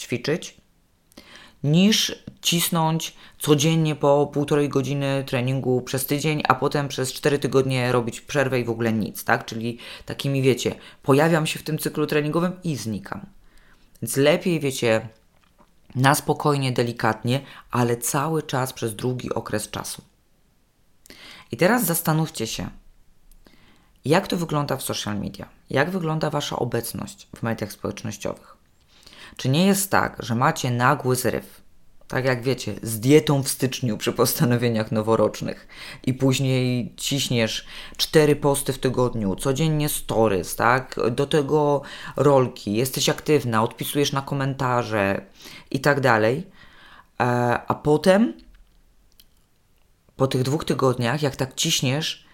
ćwiczyć, 0.00 0.59
niż 1.64 2.24
cisnąć 2.42 3.16
codziennie 3.38 3.96
po 3.96 4.30
półtorej 4.32 4.68
godziny 4.68 5.24
treningu 5.26 5.82
przez 5.82 6.06
tydzień, 6.06 6.42
a 6.48 6.54
potem 6.54 6.88
przez 6.88 7.12
cztery 7.12 7.38
tygodnie 7.38 7.92
robić 7.92 8.20
przerwę 8.20 8.60
i 8.60 8.64
w 8.64 8.70
ogóle 8.70 8.92
nic, 8.92 9.24
tak? 9.24 9.44
Czyli 9.44 9.78
takimi, 10.06 10.42
wiecie, 10.42 10.74
pojawiam 11.02 11.46
się 11.46 11.58
w 11.58 11.62
tym 11.62 11.78
cyklu 11.78 12.06
treningowym 12.06 12.52
i 12.64 12.76
znikam. 12.76 13.26
Więc 14.02 14.16
lepiej, 14.16 14.60
wiecie, 14.60 15.08
na 15.94 16.14
spokojnie, 16.14 16.72
delikatnie, 16.72 17.40
ale 17.70 17.96
cały 17.96 18.42
czas 18.42 18.72
przez 18.72 18.94
długi 18.94 19.34
okres 19.34 19.70
czasu. 19.70 20.02
I 21.52 21.56
teraz 21.56 21.84
zastanówcie 21.84 22.46
się, 22.46 22.70
jak 24.04 24.28
to 24.28 24.36
wygląda 24.36 24.76
w 24.76 24.82
social 24.82 25.20
media? 25.20 25.48
Jak 25.70 25.90
wygląda 25.90 26.30
Wasza 26.30 26.56
obecność 26.56 27.28
w 27.36 27.42
mediach 27.42 27.72
społecznościowych? 27.72 28.59
Czy 29.40 29.48
nie 29.48 29.66
jest 29.66 29.90
tak, 29.90 30.16
że 30.18 30.34
macie 30.34 30.70
nagły 30.70 31.16
zryw 31.16 31.62
Tak 32.08 32.24
jak 32.24 32.42
wiecie, 32.42 32.74
z 32.82 33.00
dietą 33.00 33.42
w 33.42 33.48
styczniu 33.48 33.98
przy 33.98 34.12
postanowieniach 34.12 34.92
noworocznych 34.92 35.68
i 36.06 36.14
później 36.14 36.94
ciśniesz 36.96 37.66
cztery 37.96 38.36
posty 38.36 38.72
w 38.72 38.78
tygodniu, 38.78 39.36
codziennie 39.36 39.88
stories, 39.88 40.56
tak? 40.56 40.96
Do 41.10 41.26
tego 41.26 41.82
rolki, 42.16 42.72
jesteś 42.72 43.08
aktywna, 43.08 43.62
odpisujesz 43.62 44.12
na 44.12 44.22
komentarze 44.22 45.26
i 45.70 45.80
tak 45.80 46.00
dalej. 46.00 46.46
E, 47.20 47.24
a 47.66 47.74
potem 47.74 48.32
po 50.16 50.26
tych 50.26 50.42
dwóch 50.42 50.64
tygodniach, 50.64 51.22
jak 51.22 51.36
tak 51.36 51.54
ciśniesz 51.54 52.26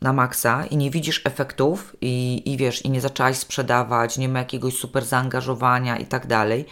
na 0.00 0.12
maksa 0.12 0.66
i 0.66 0.76
nie 0.76 0.90
widzisz 0.90 1.22
efektów 1.24 1.96
i, 2.00 2.42
i 2.44 2.56
wiesz, 2.56 2.84
i 2.84 2.90
nie 2.90 3.00
zaczęłaś 3.00 3.36
sprzedawać, 3.36 4.18
nie 4.18 4.28
ma 4.28 4.38
jakiegoś 4.38 4.74
super 4.74 5.04
zaangażowania 5.04 5.96
i 5.96 6.06
tak 6.06 6.26
dalej, 6.26 6.64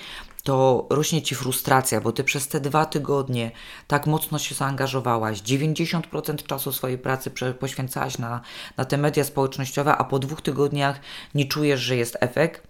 to 0.43 0.87
rośnie 0.91 1.23
ci 1.23 1.35
frustracja, 1.35 2.01
bo 2.01 2.13
ty 2.13 2.25
przez 2.25 2.49
te 2.49 2.61
dwa 2.61 2.87
tygodnie 2.87 3.51
tak 3.87 4.07
mocno 4.07 4.39
się 4.39 4.55
zaangażowałaś, 4.55 5.43
90% 5.43 6.47
czasu 6.47 6.73
swojej 6.73 6.99
pracy 6.99 7.31
poświęcałaś 7.61 8.19
na, 8.19 8.41
na 8.77 8.85
te 8.85 8.99
media 8.99 9.25
społecznościowe, 9.25 9.97
a 9.97 10.05
po 10.05 10.19
dwóch 10.19 10.43
tygodniach 10.43 11.01
nie 11.35 11.45
czujesz, 11.45 11.81
że 11.81 11.97
jest 11.97 12.17
efekt, 12.21 12.67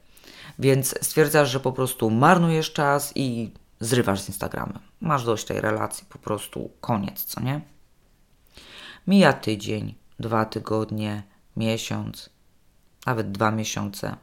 więc 0.59 0.95
stwierdzasz, 1.03 1.51
że 1.51 1.61
po 1.61 1.73
prostu 1.73 2.11
marnujesz 2.11 2.73
czas 2.73 3.13
i 3.15 3.51
zrywasz 3.81 4.21
z 4.21 4.29
Instagramem. 4.29 4.79
Masz 5.01 5.25
dość 5.25 5.45
tej 5.45 5.61
relacji, 5.61 6.07
po 6.09 6.19
prostu 6.19 6.71
koniec, 6.81 7.25
co 7.25 7.41
nie? 7.41 7.61
Mija 9.07 9.33
tydzień, 9.33 9.95
dwa 10.21 10.45
tygodnie, 10.45 11.23
miesiąc, 11.57 12.31
nawet 13.07 13.33
dwa 13.33 13.51
miesiące. 13.51 14.17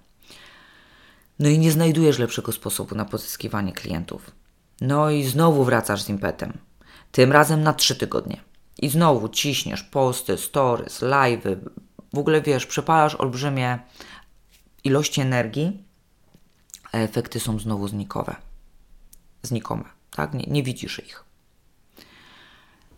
No 1.39 1.49
i 1.49 1.59
nie 1.59 1.71
znajdujesz 1.71 2.19
lepszego 2.19 2.51
sposobu 2.51 2.95
na 2.95 3.05
pozyskiwanie 3.05 3.73
klientów. 3.73 4.31
No 4.81 5.09
i 5.09 5.23
znowu 5.23 5.63
wracasz 5.63 6.01
z 6.01 6.09
impetem. 6.09 6.57
Tym 7.11 7.31
razem 7.31 7.63
na 7.63 7.73
trzy 7.73 7.95
tygodnie. 7.95 8.41
I 8.81 8.89
znowu 8.89 9.29
ciśniesz 9.29 9.83
posty, 9.83 10.37
stories, 10.37 11.01
live'y. 11.01 11.57
W 12.13 12.17
ogóle 12.17 12.41
wiesz, 12.41 12.65
przepalasz 12.65 13.15
olbrzymie 13.15 13.79
ilości 14.83 15.21
energii, 15.21 15.83
a 16.91 16.97
efekty 16.97 17.39
są 17.39 17.59
znowu 17.59 17.87
znikowe. 17.87 18.35
Znikome, 19.43 19.83
tak? 20.11 20.33
Nie, 20.33 20.45
nie 20.47 20.63
widzisz 20.63 20.99
ich. 20.99 21.23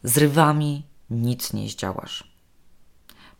Z 0.03 0.17
rywami 0.17 0.83
nic 1.09 1.53
nie 1.53 1.69
zdziałasz. 1.69 2.34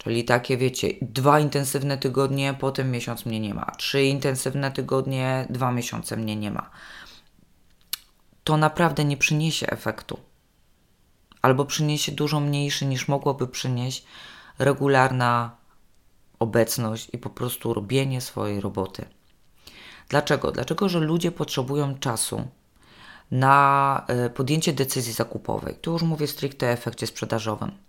Czyli 0.06 0.24
takie, 0.24 0.58
wiecie, 0.58 0.88
dwa 1.02 1.40
intensywne 1.40 1.98
tygodnie, 1.98 2.56
potem 2.60 2.92
miesiąc 2.92 3.26
mnie 3.26 3.40
nie 3.40 3.54
ma. 3.54 3.72
Trzy 3.78 4.04
intensywne 4.04 4.72
tygodnie, 4.72 5.48
dwa 5.50 5.72
miesiące 5.72 6.18
mnie 6.18 6.36
nie 6.36 6.52
ma. 6.52 6.70
To 8.44 8.58
naprawdę 8.58 9.06
nie 9.06 9.18
przyniesie 9.18 9.68
efektu. 9.68 10.20
Albo 11.42 11.66
przyniesie 11.66 12.12
dużo 12.12 12.40
mniejszy 12.40 12.86
niż 12.86 13.08
mogłoby 13.08 13.48
przynieść 13.48 14.06
regularna 14.60 15.56
obecność 16.40 17.10
i 17.14 17.18
po 17.18 17.30
prostu 17.30 17.74
robienie 17.74 18.22
swojej 18.22 18.62
roboty. 18.62 19.06
Dlaczego? 20.10 20.52
Dlaczego, 20.52 20.90
że 20.90 21.00
ludzie 21.00 21.32
potrzebują 21.32 22.00
czasu 22.00 22.48
na 23.32 24.06
e, 24.08 24.30
podjęcie 24.30 24.74
decyzji 24.74 25.14
zakupowej. 25.14 25.76
Tu 25.76 25.92
już 25.92 26.02
mówię 26.02 26.28
stricte 26.28 26.66
o 26.66 26.70
efekcie 26.70 27.08
sprzedażowym 27.08 27.85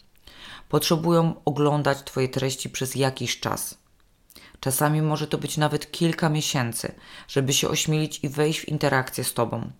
potrzebują 0.68 1.34
oglądać 1.44 2.02
Twoje 2.04 2.28
treści 2.28 2.70
przez 2.70 2.94
jakiś 2.94 3.40
czas. 3.40 3.78
Czasami 4.60 5.02
może 5.02 5.26
to 5.26 5.38
być 5.38 5.56
nawet 5.56 5.90
kilka 5.90 6.28
miesięcy, 6.28 6.94
żeby 7.28 7.52
się 7.52 7.68
ośmielić 7.68 8.24
i 8.24 8.28
wejść 8.28 8.60
w 8.60 8.68
interakcję 8.68 9.24
z 9.24 9.34
Tobą. 9.34 9.70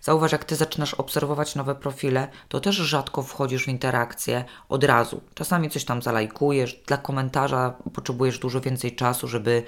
Zauważ, 0.00 0.32
jak 0.32 0.44
Ty 0.44 0.56
zaczynasz 0.56 0.94
obserwować 0.94 1.54
nowe 1.54 1.74
profile, 1.74 2.28
to 2.48 2.60
też 2.60 2.76
rzadko 2.76 3.22
wchodzisz 3.22 3.64
w 3.64 3.68
interakcję 3.68 4.44
od 4.68 4.84
razu. 4.84 5.20
Czasami 5.34 5.70
coś 5.70 5.84
tam 5.84 6.02
zalajkujesz, 6.02 6.82
dla 6.86 6.96
komentarza 6.96 7.74
potrzebujesz 7.92 8.38
dużo 8.38 8.60
więcej 8.60 8.96
czasu, 8.96 9.28
żeby, 9.28 9.62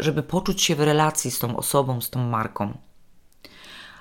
żeby 0.00 0.22
poczuć 0.22 0.62
się 0.62 0.76
w 0.76 0.80
relacji 0.80 1.30
z 1.30 1.38
tą 1.38 1.56
osobą, 1.56 2.00
z 2.00 2.10
tą 2.10 2.28
marką. 2.28 2.78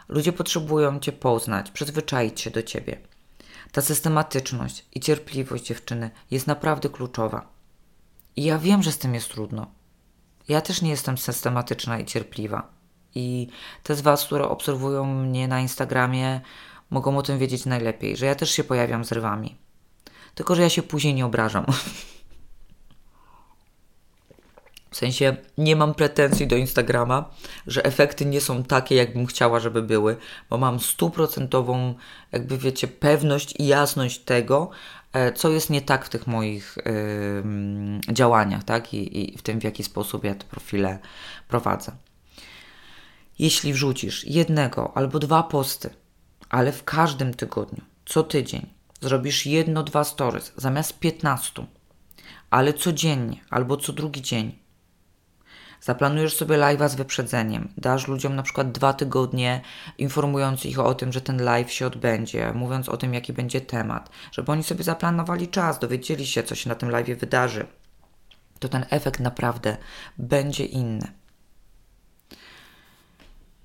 Ludzie 0.10 0.34
potrzebują 0.34 1.00
Cię 1.00 1.12
poznać, 1.12 1.72
przyzwyczaić 1.72 2.42
się 2.42 2.52
do 2.52 2.64
Ciebie. 2.64 2.98
Ta 3.72 3.82
systematyczność 3.82 4.86
i 4.94 5.00
cierpliwość 5.00 5.64
dziewczyny 5.64 6.12
jest 6.32 6.48
naprawdę 6.48 6.90
kluczowa. 6.90 7.48
I 8.36 8.44
ja 8.44 8.58
wiem, 8.58 8.84
że 8.84 8.92
z 8.92 8.98
tym 8.98 9.14
jest 9.14 9.30
trudno. 9.30 9.72
Ja 10.48 10.62
też 10.62 10.82
nie 10.82 10.90
jestem 10.90 11.18
systematyczna 11.18 12.00
i 12.00 12.06
cierpliwa. 12.06 12.68
I 13.16 13.48
te 13.84 13.96
z 13.96 14.02
Was, 14.02 14.26
które 14.26 14.50
obserwują 14.50 15.06
mnie 15.06 15.48
na 15.48 15.60
Instagramie, 15.60 16.42
mogą 16.90 17.18
o 17.18 17.22
tym 17.22 17.40
wiedzieć 17.40 17.66
najlepiej, 17.66 18.18
że 18.18 18.26
ja 18.26 18.36
też 18.36 18.52
się 18.52 18.64
pojawiam 18.64 19.06
z 19.06 19.12
rywami. 19.12 19.58
Tylko, 20.36 20.56
że 20.56 20.62
ja 20.62 20.70
się 20.70 20.84
później 20.84 21.14
nie 21.14 21.26
obrażam. 21.26 21.66
W 24.92 24.98
sensie 24.98 25.38
nie 25.58 25.76
mam 25.76 25.94
pretensji 25.94 26.48
do 26.48 26.56
Instagrama, 26.56 27.30
że 27.68 27.86
efekty 27.86 28.26
nie 28.26 28.42
są 28.42 28.64
takie, 28.64 28.96
jakbym 28.96 29.26
chciała, 29.26 29.60
żeby 29.60 29.82
były, 29.82 30.18
bo 30.50 30.58
mam 30.58 30.80
stuprocentową, 30.80 31.96
jakby 32.32 32.58
wiecie, 32.58 32.88
pewność 32.88 33.54
i 33.60 33.68
jasność 33.68 34.20
tego, 34.20 34.70
e, 35.14 35.34
co 35.34 35.50
jest 35.50 35.70
nie 35.70 35.82
tak 35.82 36.06
w 36.06 36.10
tych 36.10 36.28
moich 36.28 36.78
yy, 36.86 38.14
działaniach, 38.14 38.64
tak? 38.64 38.94
I, 38.94 39.34
I 39.34 39.38
w 39.38 39.42
tym, 39.42 39.60
w 39.60 39.64
jaki 39.64 39.84
sposób 39.84 40.24
ja 40.24 40.36
te 40.36 40.46
profile 40.46 41.00
prowadzę. 41.48 41.92
Jeśli 43.40 43.74
wrzucisz 43.74 44.26
jednego 44.26 44.98
albo 44.98 45.20
dwa 45.20 45.44
posty, 45.44 45.90
ale 46.50 46.72
w 46.72 46.84
każdym 46.84 47.34
tygodniu, 47.34 47.84
co 48.06 48.24
tydzień, 48.24 48.70
zrobisz 49.02 49.46
jedno, 49.46 49.84
dwa 49.84 50.04
stories 50.04 50.54
zamiast 50.58 51.00
15, 51.00 51.66
ale 52.50 52.74
codziennie 52.74 53.38
albo 53.50 53.78
co 53.78 53.94
drugi 53.94 54.22
dzień, 54.22 54.60
Zaplanujesz 55.82 56.36
sobie 56.36 56.58
live'a 56.58 56.90
z 56.90 56.96
wyprzedzeniem. 56.96 57.74
Dasz 57.78 58.08
ludziom 58.08 58.36
na 58.36 58.44
przykład 58.44 58.72
dwa 58.72 58.94
tygodnie, 58.94 59.62
informując 59.98 60.66
ich 60.66 60.80
o 60.80 60.96
tym, 60.96 61.12
że 61.12 61.22
ten 61.22 61.44
live 61.44 61.72
się 61.72 61.88
odbędzie, 61.88 62.54
mówiąc 62.54 62.90
o 62.90 62.98
tym, 62.98 63.14
jaki 63.14 63.34
będzie 63.34 63.62
temat, 63.62 64.10
żeby 64.32 64.52
oni 64.52 64.64
sobie 64.64 64.84
zaplanowali 64.84 65.48
czas, 65.48 65.80
dowiedzieli 65.80 66.28
się, 66.28 66.44
co 66.44 66.56
się 66.56 66.70
na 66.70 66.76
tym 66.76 66.90
live'ie 66.90 67.20
wydarzy. 67.20 67.68
To 68.60 68.70
ten 68.70 68.86
efekt 68.90 69.20
naprawdę 69.20 69.78
będzie 70.18 70.66
inny. 70.66 71.12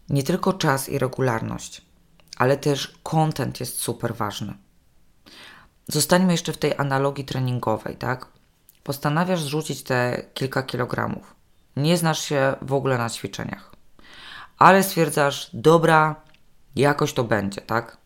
Nie 0.08 0.22
tylko 0.22 0.52
czas 0.52 0.88
i 0.88 0.98
regularność, 0.98 1.82
ale 2.36 2.56
też 2.56 2.98
content 3.02 3.60
jest 3.60 3.78
super 3.78 4.14
ważny. 4.14 4.54
Zostańmy 5.88 6.32
jeszcze 6.32 6.52
w 6.52 6.58
tej 6.58 6.74
analogii 6.76 7.24
treningowej, 7.24 7.96
tak? 7.96 8.28
Postanawiasz 8.82 9.42
zrzucić 9.42 9.82
te 9.82 10.26
kilka 10.34 10.62
kilogramów 10.62 11.34
nie 11.76 11.96
znasz 11.96 12.20
się 12.24 12.54
w 12.62 12.72
ogóle 12.72 12.98
na 12.98 13.10
ćwiczeniach, 13.10 13.70
ale 14.58 14.82
stwierdzasz, 14.82 15.50
dobra, 15.52 16.14
jakoś 16.76 17.12
to 17.12 17.24
będzie, 17.24 17.60
tak? 17.60 17.96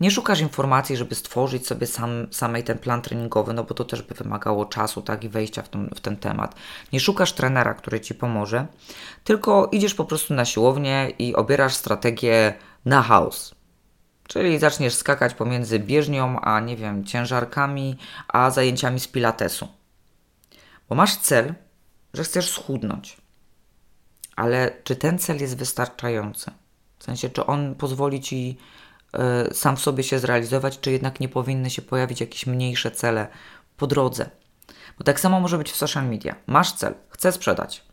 Nie 0.00 0.10
szukasz 0.10 0.40
informacji, 0.40 0.96
żeby 0.96 1.14
stworzyć 1.14 1.66
sobie 1.66 1.86
sam, 1.86 2.26
samej 2.30 2.64
ten 2.64 2.78
plan 2.78 3.02
treningowy, 3.02 3.52
no 3.52 3.64
bo 3.64 3.74
to 3.74 3.84
też 3.84 4.02
by 4.02 4.14
wymagało 4.14 4.66
czasu, 4.66 5.02
tak, 5.02 5.24
i 5.24 5.28
wejścia 5.28 5.62
w 5.62 5.68
ten, 5.68 5.90
w 5.94 6.00
ten 6.00 6.16
temat. 6.16 6.54
Nie 6.92 7.00
szukasz 7.00 7.32
trenera, 7.32 7.74
który 7.74 8.00
ci 8.00 8.14
pomoże, 8.14 8.66
tylko 9.24 9.68
idziesz 9.72 9.94
po 9.94 10.04
prostu 10.04 10.34
na 10.34 10.44
siłownię 10.44 11.12
i 11.18 11.34
obierasz 11.34 11.74
strategię 11.74 12.54
na 12.84 13.02
house. 13.02 13.54
Czyli 14.28 14.58
zaczniesz 14.58 14.94
skakać 14.94 15.34
pomiędzy 15.34 15.78
bieżnią, 15.78 16.40
a 16.40 16.60
nie 16.60 16.76
wiem, 16.76 17.04
ciężarkami, 17.04 17.96
a 18.28 18.50
zajęciami 18.50 19.00
z 19.00 19.08
pilatesu. 19.08 19.68
Bo 20.88 20.94
masz 20.94 21.16
cel, 21.16 21.54
że 22.14 22.24
chcesz 22.24 22.50
schudnąć. 22.50 23.16
Ale 24.36 24.70
czy 24.84 24.96
ten 24.96 25.18
cel 25.18 25.40
jest 25.40 25.56
wystarczający? 25.56 26.50
W 26.98 27.04
sensie, 27.04 27.30
czy 27.30 27.46
on 27.46 27.74
pozwoli 27.74 28.20
ci 28.20 28.58
y, 29.50 29.54
sam 29.54 29.76
w 29.76 29.80
sobie 29.80 30.02
się 30.04 30.18
zrealizować, 30.18 30.80
czy 30.80 30.92
jednak 30.92 31.20
nie 31.20 31.28
powinny 31.28 31.70
się 31.70 31.82
pojawić 31.82 32.20
jakieś 32.20 32.46
mniejsze 32.46 32.90
cele 32.90 33.28
po 33.76 33.86
drodze? 33.86 34.30
Bo 34.98 35.04
tak 35.04 35.20
samo 35.20 35.40
może 35.40 35.58
być 35.58 35.70
w 35.70 35.76
social 35.76 36.08
media. 36.08 36.36
Masz 36.46 36.72
cel, 36.72 36.94
chcę 37.08 37.32
sprzedać. 37.32 37.84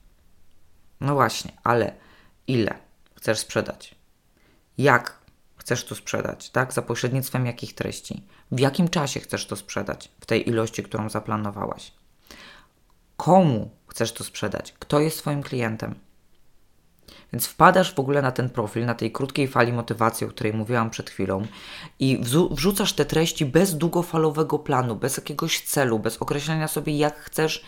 No 1.01 1.13
właśnie, 1.13 1.51
ale 1.63 1.95
ile 2.47 2.79
chcesz 3.15 3.39
sprzedać? 3.39 3.95
Jak 4.77 5.21
chcesz 5.57 5.85
to 5.85 5.95
sprzedać, 5.95 6.49
tak? 6.49 6.73
Za 6.73 6.81
pośrednictwem 6.81 7.45
jakich 7.45 7.75
treści? 7.75 8.23
W 8.51 8.59
jakim 8.59 8.89
czasie 8.89 9.19
chcesz 9.19 9.47
to 9.47 9.55
sprzedać? 9.55 10.11
W 10.19 10.25
tej 10.25 10.49
ilości, 10.49 10.83
którą 10.83 11.09
zaplanowałaś? 11.09 11.91
Komu 13.21 13.69
chcesz 13.87 14.11
to 14.11 14.23
sprzedać, 14.23 14.73
kto 14.79 14.99
jest 14.99 15.17
Twoim 15.17 15.43
klientem. 15.43 15.95
Więc 17.33 17.47
wpadasz 17.47 17.93
w 17.93 17.99
ogóle 17.99 18.21
na 18.21 18.31
ten 18.31 18.49
profil, 18.49 18.85
na 18.85 18.93
tej 18.93 19.11
krótkiej 19.11 19.47
fali 19.47 19.73
motywacji, 19.73 20.27
o 20.27 20.29
której 20.29 20.53
mówiłam 20.53 20.89
przed 20.89 21.09
chwilą, 21.09 21.45
i 21.99 22.21
wrzucasz 22.51 22.93
te 22.93 23.05
treści 23.05 23.45
bez 23.45 23.77
długofalowego 23.77 24.59
planu, 24.59 24.95
bez 24.95 25.17
jakiegoś 25.17 25.61
celu, 25.61 25.99
bez 25.99 26.17
określenia 26.17 26.67
sobie, 26.67 26.97
jak 26.97 27.19
chcesz, 27.19 27.65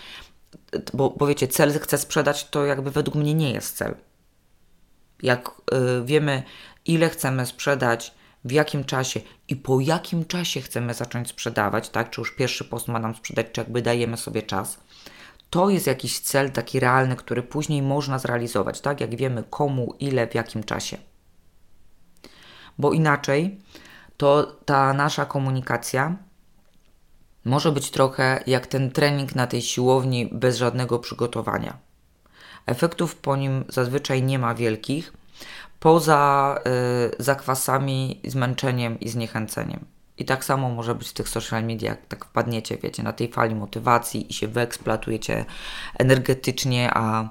bo, 0.93 1.09
bo 1.09 1.27
wiecie, 1.27 1.47
cel 1.47 1.79
chcę 1.79 1.97
sprzedać, 1.97 2.49
to 2.49 2.65
jakby 2.65 2.91
według 2.91 3.15
mnie 3.15 3.33
nie 3.33 3.51
jest 3.51 3.77
cel. 3.77 3.95
Jak 5.23 5.49
y, 5.49 6.05
wiemy, 6.05 6.43
ile 6.85 7.09
chcemy 7.09 7.45
sprzedać 7.45 8.13
w 8.45 8.51
jakim 8.51 8.83
czasie 8.83 9.21
i 9.47 9.55
po 9.55 9.79
jakim 9.79 10.25
czasie 10.25 10.61
chcemy 10.61 10.93
zacząć 10.93 11.29
sprzedawać, 11.29 11.89
tak? 11.89 12.09
Czy 12.09 12.21
już 12.21 12.35
pierwszy 12.35 12.65
post 12.65 12.87
ma 12.87 12.99
nam 12.99 13.15
sprzedać, 13.15 13.47
czy 13.51 13.61
jakby 13.61 13.81
dajemy 13.81 14.17
sobie 14.17 14.41
czas. 14.41 14.82
To 15.53 15.69
jest 15.69 15.87
jakiś 15.87 16.19
cel 16.19 16.51
taki 16.51 16.79
realny, 16.79 17.15
który 17.15 17.43
później 17.43 17.81
można 17.81 18.19
zrealizować, 18.19 18.81
tak? 18.81 19.01
Jak 19.01 19.15
wiemy 19.15 19.43
komu, 19.49 19.95
ile, 19.99 20.27
w 20.27 20.35
jakim 20.35 20.63
czasie. 20.63 20.97
Bo 22.77 22.93
inaczej 22.93 23.59
to 24.17 24.43
ta 24.65 24.93
nasza 24.93 25.25
komunikacja 25.25 26.15
może 27.45 27.71
być 27.71 27.91
trochę 27.91 28.43
jak 28.47 28.67
ten 28.67 28.91
trening 28.91 29.35
na 29.35 29.47
tej 29.47 29.61
siłowni 29.61 30.29
bez 30.31 30.57
żadnego 30.57 30.99
przygotowania. 30.99 31.77
Efektów 32.65 33.15
po 33.15 33.35
nim 33.35 33.65
zazwyczaj 33.69 34.23
nie 34.23 34.39
ma 34.39 34.55
wielkich, 34.55 35.13
poza 35.79 36.55
y, 37.19 37.23
zakwasami, 37.23 38.21
zmęczeniem 38.25 38.99
i 38.99 39.09
zniechęceniem. 39.09 39.85
I 40.17 40.26
tak 40.26 40.45
samo 40.45 40.69
może 40.69 40.95
być 40.95 41.10
w 41.10 41.13
tych 41.13 41.30
social 41.30 41.63
mediach, 41.63 41.97
tak 42.08 42.26
wpadniecie, 42.26 42.78
wiecie, 42.78 43.04
na 43.04 43.13
tej 43.13 43.32
fali 43.32 43.56
motywacji 43.56 44.32
i 44.32 44.34
się 44.34 44.47
wyeksploatujecie 44.47 45.45
energetycznie, 45.99 46.91
a, 46.93 47.30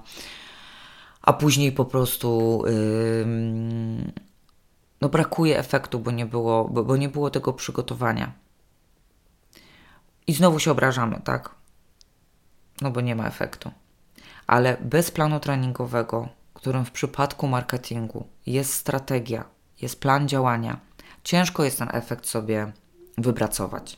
a 1.22 1.32
później 1.32 1.72
po 1.72 1.84
prostu 1.84 2.62
yy, 2.66 4.12
no 5.00 5.08
brakuje 5.08 5.58
efektu, 5.58 5.98
bo 5.98 6.10
nie, 6.10 6.26
było, 6.26 6.68
bo, 6.68 6.84
bo 6.84 6.96
nie 6.96 7.08
było 7.08 7.30
tego 7.30 7.52
przygotowania. 7.52 8.32
I 10.26 10.32
znowu 10.32 10.58
się 10.58 10.70
obrażamy, 10.70 11.20
tak? 11.24 11.54
No 12.80 12.90
bo 12.90 13.00
nie 13.00 13.16
ma 13.16 13.26
efektu. 13.26 13.70
Ale 14.46 14.76
bez 14.80 15.10
planu 15.10 15.40
treningowego, 15.40 16.28
którym 16.54 16.84
w 16.84 16.90
przypadku 16.90 17.48
marketingu 17.48 18.26
jest 18.46 18.74
strategia, 18.74 19.44
jest 19.80 20.00
plan 20.00 20.28
działania, 20.28 20.80
ciężko 21.24 21.64
jest 21.64 21.78
ten 21.78 21.88
efekt 21.92 22.26
sobie 22.26 22.72
wypracować. 23.18 23.96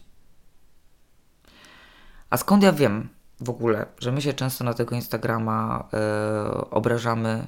A 2.30 2.37
skąd 2.37 2.62
ja 2.62 2.72
wiem 2.72 3.08
w 3.40 3.50
ogóle, 3.50 3.87
że 3.98 4.12
my 4.12 4.22
się 4.22 4.32
często 4.32 4.64
na 4.64 4.74
tego 4.74 4.94
Instagrama 4.94 5.88
yy, 5.92 6.70
obrażamy 6.70 7.46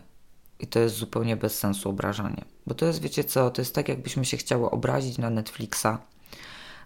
i 0.59 0.67
to 0.67 0.79
jest 0.79 0.97
zupełnie 0.97 1.37
bez 1.37 1.59
sensu 1.59 1.91
obrażanie. 1.91 2.45
Bo 2.67 2.75
to 2.75 2.87
jest, 2.87 3.01
wiecie 3.01 3.25
co, 3.25 3.51
to 3.51 3.61
jest 3.61 3.75
tak, 3.75 3.89
jakbyśmy 3.89 4.25
się 4.25 4.37
chciały 4.37 4.71
obrazić 4.71 5.19
na 5.19 5.31
Netflixa 5.31 5.87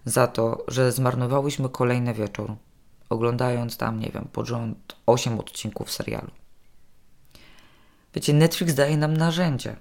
za 0.05 0.26
to, 0.26 0.64
że 0.68 0.92
zmarnowałyśmy 0.92 1.68
kolejny 1.68 2.14
wieczór, 2.14 2.55
oglądając 3.09 3.76
tam, 3.76 4.00
nie 4.00 4.11
wiem, 4.14 4.29
pod 4.33 4.46
rząd 4.46 4.96
8 5.07 5.40
odcinków 5.40 5.92
serialu. 5.92 6.31
Wiecie, 8.14 8.33
Netflix 8.33 8.74
daje 8.74 8.96
nam 8.96 9.16
narzędzie 9.16 9.76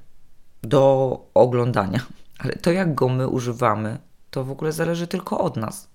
do 0.63 1.25
oglądania, 1.33 1.99
ale 2.39 2.53
to 2.53 2.71
jak 2.71 2.95
go 2.95 3.09
my 3.09 3.27
używamy, 3.27 3.97
to 4.29 4.43
w 4.43 4.51
ogóle 4.51 4.71
zależy 4.71 5.07
tylko 5.07 5.39
od 5.39 5.57
nas. 5.57 5.89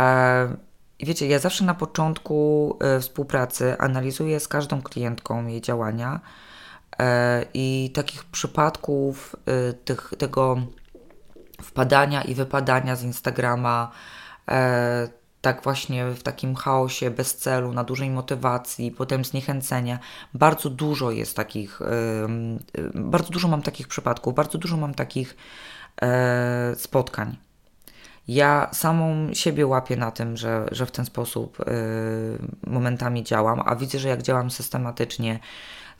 E, 0.00 0.56
wiecie, 1.00 1.26
ja 1.26 1.38
zawsze 1.38 1.64
na 1.64 1.74
początku 1.74 2.76
e, 2.80 3.00
współpracy 3.00 3.78
analizuję 3.78 4.40
z 4.40 4.48
każdą 4.48 4.82
klientką 4.82 5.46
jej 5.46 5.60
działania 5.60 6.20
e, 6.98 7.44
i 7.54 7.90
takich 7.94 8.24
przypadków 8.24 9.36
tych, 9.84 10.14
tego 10.18 10.56
wpadania 11.62 12.22
i 12.22 12.34
wypadania 12.34 12.96
z 12.96 13.02
Instagrama, 13.02 13.92
tak 15.42 15.62
właśnie 15.62 16.10
w 16.10 16.22
takim 16.22 16.54
chaosie, 16.54 17.10
bez 17.10 17.36
celu, 17.36 17.72
na 17.72 17.84
dużej 17.84 18.10
motywacji, 18.10 18.90
potem 18.90 19.24
zniechęcenia. 19.24 19.98
Bardzo 20.34 20.70
dużo 20.70 21.10
jest 21.10 21.36
takich, 21.36 21.80
bardzo 22.94 23.30
dużo 23.30 23.48
mam 23.48 23.62
takich 23.62 23.88
przypadków, 23.88 24.34
bardzo 24.34 24.58
dużo 24.58 24.76
mam 24.76 24.94
takich 24.94 25.36
e, 26.02 26.74
spotkań. 26.76 27.36
Ja 28.28 28.68
samą 28.72 29.34
siebie 29.34 29.66
łapię 29.66 29.96
na 29.96 30.10
tym, 30.10 30.36
że, 30.36 30.68
że 30.72 30.86
w 30.86 30.90
ten 30.90 31.04
sposób 31.04 31.60
y, 31.60 31.64
momentami 32.66 33.24
działam, 33.24 33.62
a 33.64 33.76
widzę, 33.76 33.98
że 33.98 34.08
jak 34.08 34.22
działam 34.22 34.50
systematycznie, 34.50 35.38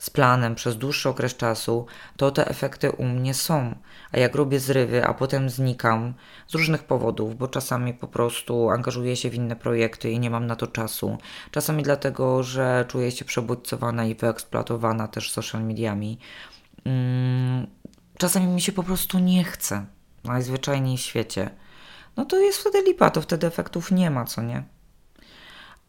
z 0.03 0.09
planem 0.09 0.55
przez 0.55 0.77
dłuższy 0.77 1.09
okres 1.09 1.35
czasu, 1.35 1.85
to 2.17 2.31
te 2.31 2.47
efekty 2.47 2.91
u 2.91 3.05
mnie 3.05 3.33
są. 3.33 3.75
A 4.11 4.17
jak 4.17 4.35
robię 4.35 4.59
zrywy, 4.59 5.05
a 5.05 5.13
potem 5.13 5.49
znikam 5.49 6.13
z 6.47 6.55
różnych 6.55 6.83
powodów, 6.83 7.37
bo 7.37 7.47
czasami 7.47 7.93
po 7.93 8.07
prostu 8.07 8.69
angażuję 8.69 9.15
się 9.15 9.29
w 9.29 9.35
inne 9.35 9.55
projekty 9.55 10.11
i 10.11 10.19
nie 10.19 10.29
mam 10.29 10.47
na 10.47 10.55
to 10.55 10.67
czasu. 10.67 11.17
Czasami 11.51 11.83
dlatego, 11.83 12.43
że 12.43 12.85
czuję 12.87 13.11
się 13.11 13.25
przebodźcowana 13.25 14.05
i 14.05 14.15
wyeksploatowana 14.15 15.07
też 15.07 15.31
social 15.31 15.63
mediami. 15.63 16.19
Mm, 16.85 17.67
czasami 18.17 18.47
mi 18.47 18.61
się 18.61 18.71
po 18.71 18.83
prostu 18.83 19.19
nie 19.19 19.43
chce. 19.43 19.85
Najzwyczajniej 20.23 20.97
w 20.97 21.01
świecie. 21.01 21.49
No 22.17 22.25
to 22.25 22.39
jest 22.39 22.59
wtedy 22.59 22.81
lipa, 22.81 23.09
to 23.09 23.21
wtedy 23.21 23.47
efektów 23.47 23.91
nie 23.91 24.09
ma, 24.09 24.25
co 24.25 24.41
nie? 24.41 24.63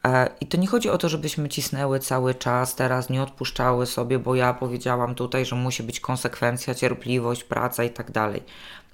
E, 0.05 0.29
I 0.41 0.47
to 0.47 0.57
nie 0.57 0.67
chodzi 0.67 0.91
o 0.91 0.99
to, 0.99 1.09
żebyśmy 1.09 1.49
cisnęły 1.49 1.99
cały 1.99 2.35
czas, 2.35 2.75
teraz 2.75 3.11
nie 3.11 3.23
odpuszczały 3.23 3.87
sobie, 3.87 4.19
bo 4.19 4.35
ja 4.35 4.55
powiedziałam 4.55 5.15
tutaj, 5.15 5.47
że 5.47 5.57
musi 5.57 5.83
być 5.83 6.01
konsekwencja, 6.01 6.75
cierpliwość, 6.75 7.45
praca 7.45 7.85
i 7.85 7.91
tak 7.91 8.11
dalej. 8.11 8.43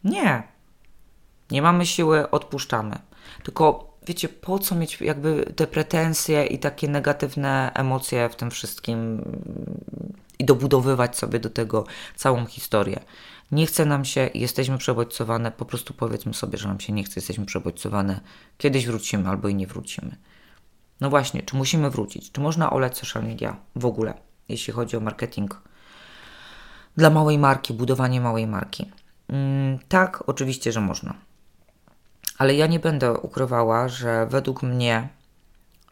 Nie. 0.05 0.43
Nie 1.51 1.63
mamy 1.63 1.87
siły, 1.87 2.31
odpuszczamy. 2.31 2.99
Tylko 3.43 3.91
wiecie, 4.07 4.29
po 4.29 4.59
co 4.59 4.75
mieć 4.75 5.01
jakby 5.01 5.53
te 5.57 5.67
pretensje 5.67 6.47
i 6.47 6.59
takie 6.59 6.89
negatywne 6.89 7.71
emocje 7.75 8.29
w 8.29 8.37
tym 8.37 8.51
wszystkim 8.51 9.25
i 10.39 10.45
dobudowywać 10.45 11.19
sobie 11.19 11.41
do 11.41 11.51
tego 11.51 11.85
całą 12.17 12.47
historię. 12.47 13.01
Nie 13.53 13.67
chce 13.67 13.85
nam 13.85 14.05
się, 14.05 14.31
jesteśmy 14.35 14.79
przebodźcowane, 14.79 15.53
po 15.53 15.65
prostu 15.65 15.95
powiedzmy 15.95 16.35
sobie, 16.35 16.59
że 16.59 16.69
nam 16.69 16.81
się 16.81 16.93
nie 16.93 17.05
chce, 17.05 17.13
jesteśmy 17.17 17.47
przebodźcowane, 17.47 18.21
kiedyś 18.59 18.87
wrócimy 18.87 19.29
albo 19.29 19.49
i 19.49 19.55
nie 19.55 19.67
wrócimy. 19.67 20.17
No 21.01 21.11
właśnie, 21.11 21.43
czy 21.43 21.57
musimy 21.57 21.91
wrócić? 21.91 22.33
Czy 22.33 22.41
można 22.41 22.71
oleć 22.71 22.99
social 22.99 23.25
media 23.25 23.57
w 23.77 23.87
ogóle, 23.87 24.15
jeśli 24.49 24.73
chodzi 24.73 24.97
o 24.97 25.01
marketing 25.01 25.61
dla 26.97 27.11
małej 27.11 27.39
marki, 27.39 27.75
budowanie 27.75 28.21
małej 28.21 28.47
marki? 28.47 28.91
Mm, 29.29 29.79
tak, 29.89 30.25
oczywiście, 30.27 30.73
że 30.73 30.81
można. 30.81 31.15
Ale 32.39 32.55
ja 32.55 32.67
nie 32.67 32.81
będę 32.81 33.13
ukrywała, 33.13 33.89
że 33.89 34.27
według 34.27 34.63
mnie, 34.63 35.09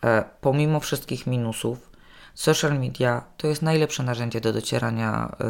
e, 0.05 0.25
pomimo 0.40 0.81
wszystkich 0.81 1.27
minusów, 1.27 1.90
social 2.35 2.79
media 2.79 3.23
to 3.37 3.47
jest 3.47 3.62
najlepsze 3.62 4.03
narzędzie 4.03 4.40
do 4.40 4.53
docierania 4.53 5.37
e, 5.40 5.47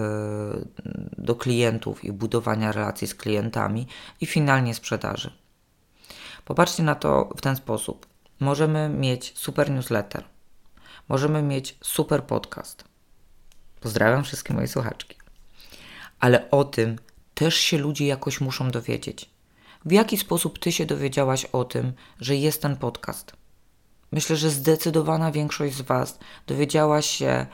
do 1.19 1.35
klientów 1.35 2.05
i 2.05 2.13
budowania 2.13 2.73
relacji 2.73 3.07
z 3.07 3.15
klientami 3.15 3.87
i 4.21 4.27
finalnie 4.27 4.75
sprzedaży. 4.75 5.31
Popatrzcie 6.45 6.83
na 6.83 6.95
to 6.95 7.29
w 7.37 7.41
ten 7.41 7.57
sposób. 7.57 8.07
Możemy 8.41 8.89
mieć 8.89 9.33
super 9.37 9.71
newsletter. 9.71 10.25
Możemy 11.09 11.43
mieć 11.43 11.79
super 11.83 12.25
podcast. 12.25 12.85
Pozdrawiam 13.81 14.25
wszystkie 14.25 14.55
moje 14.55 14.69
słuchaczki. 14.69 15.17
Ale 16.21 16.51
o 16.51 16.65
tym 16.65 16.99
też 17.35 17.57
się 17.57 17.79
ludzie 17.79 18.07
jakoś 18.07 18.41
muszą 18.41 18.71
dowiedzieć. 18.71 19.31
W 19.85 19.93
jaki 19.93 20.17
sposób 20.17 20.59
ty 20.59 20.73
się 20.73 20.87
dowiedziałaś 20.87 21.45
o 21.45 21.65
tym, 21.65 21.93
że 22.21 22.37
jest 22.37 22.63
ten 22.63 22.77
podcast? 22.77 23.33
Myślę, 24.13 24.37
że 24.37 24.51
zdecydowana 24.51 25.33
większość 25.33 25.75
z 25.75 25.81
Was 25.81 26.19
dowiedziała 26.47 27.03
się 27.03 27.47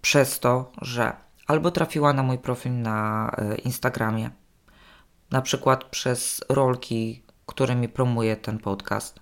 przez 0.00 0.40
to, 0.40 0.72
że 0.82 1.16
albo 1.46 1.70
trafiła 1.70 2.12
na 2.12 2.22
mój 2.22 2.38
profil 2.38 2.82
na 2.82 3.30
e, 3.38 3.54
Instagramie, 3.54 4.30
na 5.30 5.42
przykład 5.42 5.84
przez 5.84 6.40
rolki, 6.48 7.22
którymi 7.46 7.88
promuję 7.88 8.36
ten 8.36 8.58
podcast, 8.58 9.21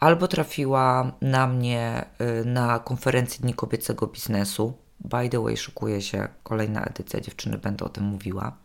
albo 0.00 0.28
trafiła 0.28 1.12
na 1.20 1.46
mnie 1.46 2.04
y, 2.40 2.44
na 2.44 2.78
konferencji 2.78 3.40
Dni 3.40 3.54
Kobiecego 3.54 4.06
Biznesu. 4.06 4.72
By 5.00 5.28
the 5.28 5.42
way, 5.42 5.56
szukuje 5.56 6.02
się 6.02 6.28
kolejna 6.42 6.84
edycja, 6.84 7.20
dziewczyny 7.20 7.58
będę 7.58 7.84
o 7.84 7.88
tym 7.88 8.04
mówiła, 8.04 8.56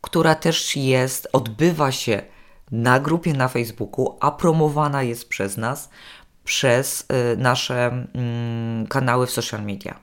która 0.00 0.34
też 0.34 0.76
jest, 0.76 1.28
odbywa 1.32 1.92
się 1.92 2.22
na 2.70 3.00
grupie 3.00 3.32
na 3.32 3.48
Facebooku, 3.48 4.16
a 4.20 4.30
promowana 4.30 5.02
jest 5.02 5.28
przez 5.28 5.56
nas, 5.56 5.90
przez 6.44 7.00
y, 7.00 7.36
nasze 7.36 8.06
mm, 8.14 8.86
kanały 8.86 9.26
w 9.26 9.30
social 9.30 9.62
media. 9.64 10.00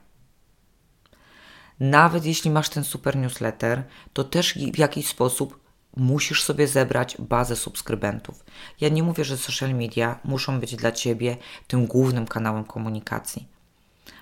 Nawet 1.80 2.26
jeśli 2.26 2.52
masz 2.52 2.70
ten 2.70 2.84
super 2.84 3.16
newsletter, 3.16 3.84
to 4.14 4.24
też 4.24 4.54
w 4.74 4.78
jakiś 4.78 5.08
sposób 5.08 5.67
musisz 5.98 6.44
sobie 6.44 6.68
zebrać 6.68 7.18
bazę 7.20 7.56
subskrybentów. 7.56 8.46
Ja 8.82 8.90
nie 8.90 9.04
mówię, 9.04 9.24
że 9.24 9.38
social 9.38 9.76
media 9.76 10.20
muszą 10.24 10.60
być 10.60 10.76
dla 10.76 10.92
ciebie 10.92 11.38
tym 11.68 11.86
głównym 11.86 12.28
kanałem 12.28 12.64
komunikacji. 12.64 13.48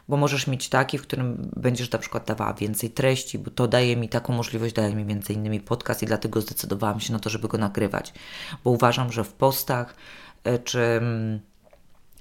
Bo 0.08 0.18
możesz 0.18 0.48
mieć 0.48 0.70
taki, 0.70 0.98
w 0.98 1.02
którym 1.02 1.52
będziesz 1.56 1.92
na 1.92 2.00
przykład 2.00 2.28
dawała 2.28 2.54
więcej 2.54 2.90
treści, 2.90 3.40
bo 3.40 3.52
to 3.52 3.68
daje 3.68 3.98
mi 3.98 4.10
taką 4.10 4.34
możliwość, 4.34 4.74
daje 4.74 4.96
mi 4.96 5.06
między 5.06 5.34
innymi 5.34 5.60
podcast 5.60 6.04
i 6.04 6.06
dlatego 6.06 6.42
zdecydowałam 6.42 7.00
się 7.00 7.14
na 7.14 7.20
to, 7.20 7.30
żeby 7.30 7.48
go 7.48 7.58
nagrywać. 7.58 8.14
Bo 8.64 8.72
uważam, 8.72 9.12
że 9.12 9.24
w 9.24 9.34
postach 9.34 9.96
e, 10.44 10.60
czy 10.60 10.80
mm, 10.80 11.40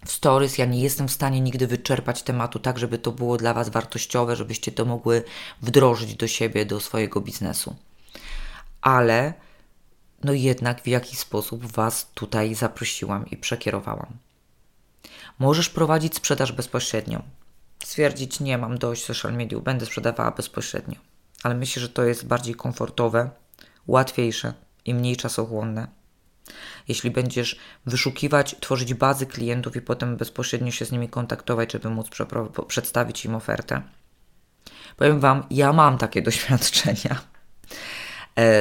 w 0.05 0.13
stories 0.13 0.59
ja 0.59 0.65
nie 0.65 0.81
jestem 0.81 1.09
w 1.09 1.13
stanie 1.13 1.41
nigdy 1.41 1.67
wyczerpać 1.67 2.23
tematu 2.23 2.59
tak, 2.59 2.79
żeby 2.79 2.99
to 2.99 3.13
było 3.13 3.37
dla 3.37 3.55
Was 3.55 3.69
wartościowe, 3.69 4.37
żebyście 4.37 4.73
to 4.73 4.85
mogły 4.85 5.23
wdrożyć 5.63 6.15
do 6.15 6.29
siebie, 6.29 6.67
do 6.67 6.81
swojego 6.81 7.21
biznesu 7.21 7.77
ale 8.85 9.35
no 10.25 10.33
jednak 10.33 10.83
w 10.83 10.87
jakiś 10.87 11.19
sposób 11.19 11.67
Was 11.67 12.11
tutaj 12.15 12.55
zaprosiłam 12.55 13.27
i 13.31 13.37
przekierowałam. 13.37 14.17
Możesz 15.39 15.69
prowadzić 15.71 16.17
sprzedaż 16.17 16.53
bezpośrednią. 16.53 17.23
Stwierdzić, 17.85 18.41
nie 18.41 18.59
mam 18.59 18.79
dość 18.79 19.05
social 19.05 19.35
media, 19.35 19.59
będę 19.59 19.87
sprzedawała 19.87 20.31
bezpośrednio. 20.31 20.97
Ale 21.43 21.55
myślę, 21.55 21.83
że 21.83 21.89
to 21.89 22.05
jest 22.05 22.27
bardziej 22.27 22.55
komfortowe, 22.55 23.31
łatwiejsze 23.87 24.55
i 24.85 24.95
mniej 24.95 25.17
czasochłonne. 25.17 25.89
Jeśli 26.89 27.11
będziesz 27.11 27.59
wyszukiwać, 27.87 28.57
tworzyć 28.61 28.95
bazy 28.95 29.27
klientów 29.27 29.77
i 29.77 29.81
potem 29.81 30.17
bezpośrednio 30.17 30.71
się 30.71 30.85
z 30.85 30.93
nimi 30.93 31.09
kontaktować, 31.09 31.73
żeby 31.73 31.91
móc 31.91 32.09
przedstawić 32.69 33.25
im 33.25 33.35
ofertę. 33.35 33.83
Powiem 34.97 35.21
Wam, 35.21 35.47
ja 35.51 35.73
mam 35.73 35.99
takie 35.99 36.23
doświadczenia 36.29 37.34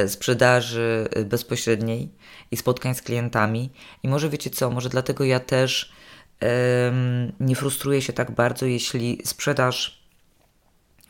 sprzedaży 0.06 1.08
bezpośredniej 1.26 2.10
i 2.50 2.56
spotkań 2.56 2.94
z 2.94 3.02
klientami. 3.02 3.70
I 4.02 4.08
może 4.08 4.28
wiecie 4.28 4.50
co, 4.50 4.70
może 4.70 4.88
dlatego 4.88 5.24
ja 5.24 5.40
też 5.40 5.92
nie 7.40 7.56
frustruję 7.56 8.02
się 8.02 8.12
tak 8.12 8.30
bardzo, 8.30 8.66
jeśli 8.66 9.22
sprzedaż 9.24 10.04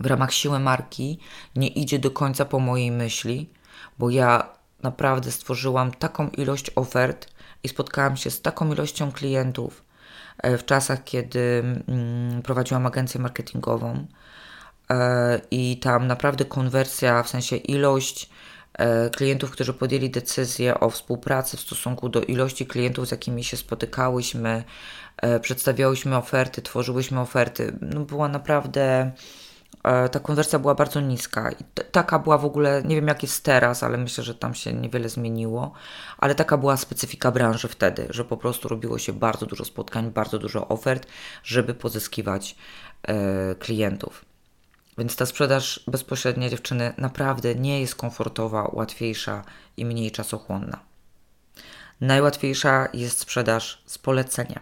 w 0.00 0.06
ramach 0.06 0.32
siły 0.32 0.58
marki 0.58 1.18
nie 1.56 1.68
idzie 1.68 1.98
do 1.98 2.10
końca 2.10 2.44
po 2.44 2.58
mojej 2.58 2.90
myśli, 2.90 3.50
bo 3.98 4.10
ja 4.10 4.48
naprawdę 4.82 5.32
stworzyłam 5.32 5.90
taką 5.90 6.28
ilość 6.28 6.70
ofert 6.76 7.28
i 7.62 7.68
spotkałam 7.68 8.16
się 8.16 8.30
z 8.30 8.42
taką 8.42 8.72
ilością 8.72 9.12
klientów 9.12 9.84
e, 10.38 10.58
w 10.58 10.64
czasach, 10.64 11.04
kiedy 11.04 11.64
mm, 11.88 12.42
prowadziłam 12.42 12.86
agencję 12.86 13.20
marketingową 13.20 14.06
e, 14.90 15.40
i 15.50 15.76
tam 15.76 16.06
naprawdę 16.06 16.44
konwersja, 16.44 17.22
w 17.22 17.28
sensie 17.28 17.56
ilość 17.56 18.24
e, 18.24 18.33
klientów, 19.16 19.50
którzy 19.50 19.72
podjęli 19.72 20.10
decyzję 20.10 20.80
o 20.80 20.90
współpracy 20.90 21.56
w 21.56 21.60
stosunku 21.60 22.08
do 22.08 22.22
ilości 22.22 22.66
klientów, 22.66 23.08
z 23.08 23.10
jakimi 23.10 23.44
się 23.44 23.56
spotykałyśmy, 23.56 24.64
przedstawiałyśmy 25.40 26.16
oferty, 26.16 26.62
tworzyłyśmy 26.62 27.20
oferty, 27.20 27.78
no 27.80 28.00
była 28.00 28.28
naprawdę 28.28 29.12
E, 29.84 30.08
ta 30.08 30.20
konwersja 30.20 30.58
była 30.58 30.74
bardzo 30.74 31.00
niska. 31.00 31.50
I 31.52 31.64
taka 31.92 32.18
była 32.18 32.38
w 32.38 32.44
ogóle, 32.44 32.82
nie 32.82 32.96
wiem 32.96 33.08
jak 33.08 33.22
jest 33.22 33.44
teraz, 33.44 33.82
ale 33.82 33.98
myślę, 33.98 34.24
że 34.24 34.34
tam 34.34 34.54
się 34.54 34.72
niewiele 34.72 35.08
zmieniło, 35.08 35.72
ale 36.18 36.34
taka 36.34 36.56
była 36.56 36.76
specyfika 36.76 37.30
branży 37.30 37.68
wtedy, 37.68 38.06
że 38.10 38.24
po 38.24 38.36
prostu 38.36 38.68
robiło 38.68 38.98
się 38.98 39.12
bardzo 39.12 39.46
dużo 39.46 39.64
spotkań, 39.64 40.10
bardzo 40.10 40.38
dużo 40.38 40.68
ofert, 40.68 41.06
żeby 41.42 41.74
pozyskiwać 41.74 42.56
e, 43.02 43.54
klientów. 43.54 44.24
Więc 44.98 45.16
ta 45.16 45.26
sprzedaż 45.26 45.84
bezpośrednia 45.86 46.50
dziewczyny 46.50 46.94
naprawdę 46.98 47.54
nie 47.54 47.80
jest 47.80 47.94
komfortowa, 47.94 48.70
łatwiejsza 48.72 49.44
i 49.76 49.84
mniej 49.84 50.10
czasochłonna. 50.10 50.80
Najłatwiejsza 52.00 52.88
jest 52.92 53.18
sprzedaż 53.18 53.82
z 53.86 53.98
polecenia. 53.98 54.60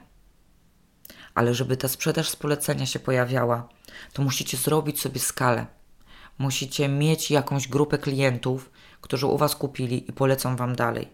Ale 1.35 1.55
żeby 1.55 1.77
ta 1.77 1.88
sprzedaż 1.88 2.29
z 2.29 2.37
polecenia 2.37 2.87
się 2.87 2.99
pojawiała, 2.99 3.68
to 4.12 4.23
musicie 4.23 4.57
zrobić 4.57 5.01
sobie 5.01 5.21
skalę. 5.21 5.66
Musicie 6.38 6.88
mieć 6.88 7.31
jakąś 7.31 7.68
grupę 7.68 7.99
klientów, 7.99 8.71
którzy 9.01 9.27
u 9.27 9.38
Was 9.38 9.57
kupili 9.57 10.11
i 10.11 10.12
polecą 10.12 10.57
Wam 10.57 10.77
dalej. 10.77 11.09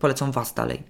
Polecą 0.00 0.32
Was 0.32 0.54
dalej. 0.54 0.82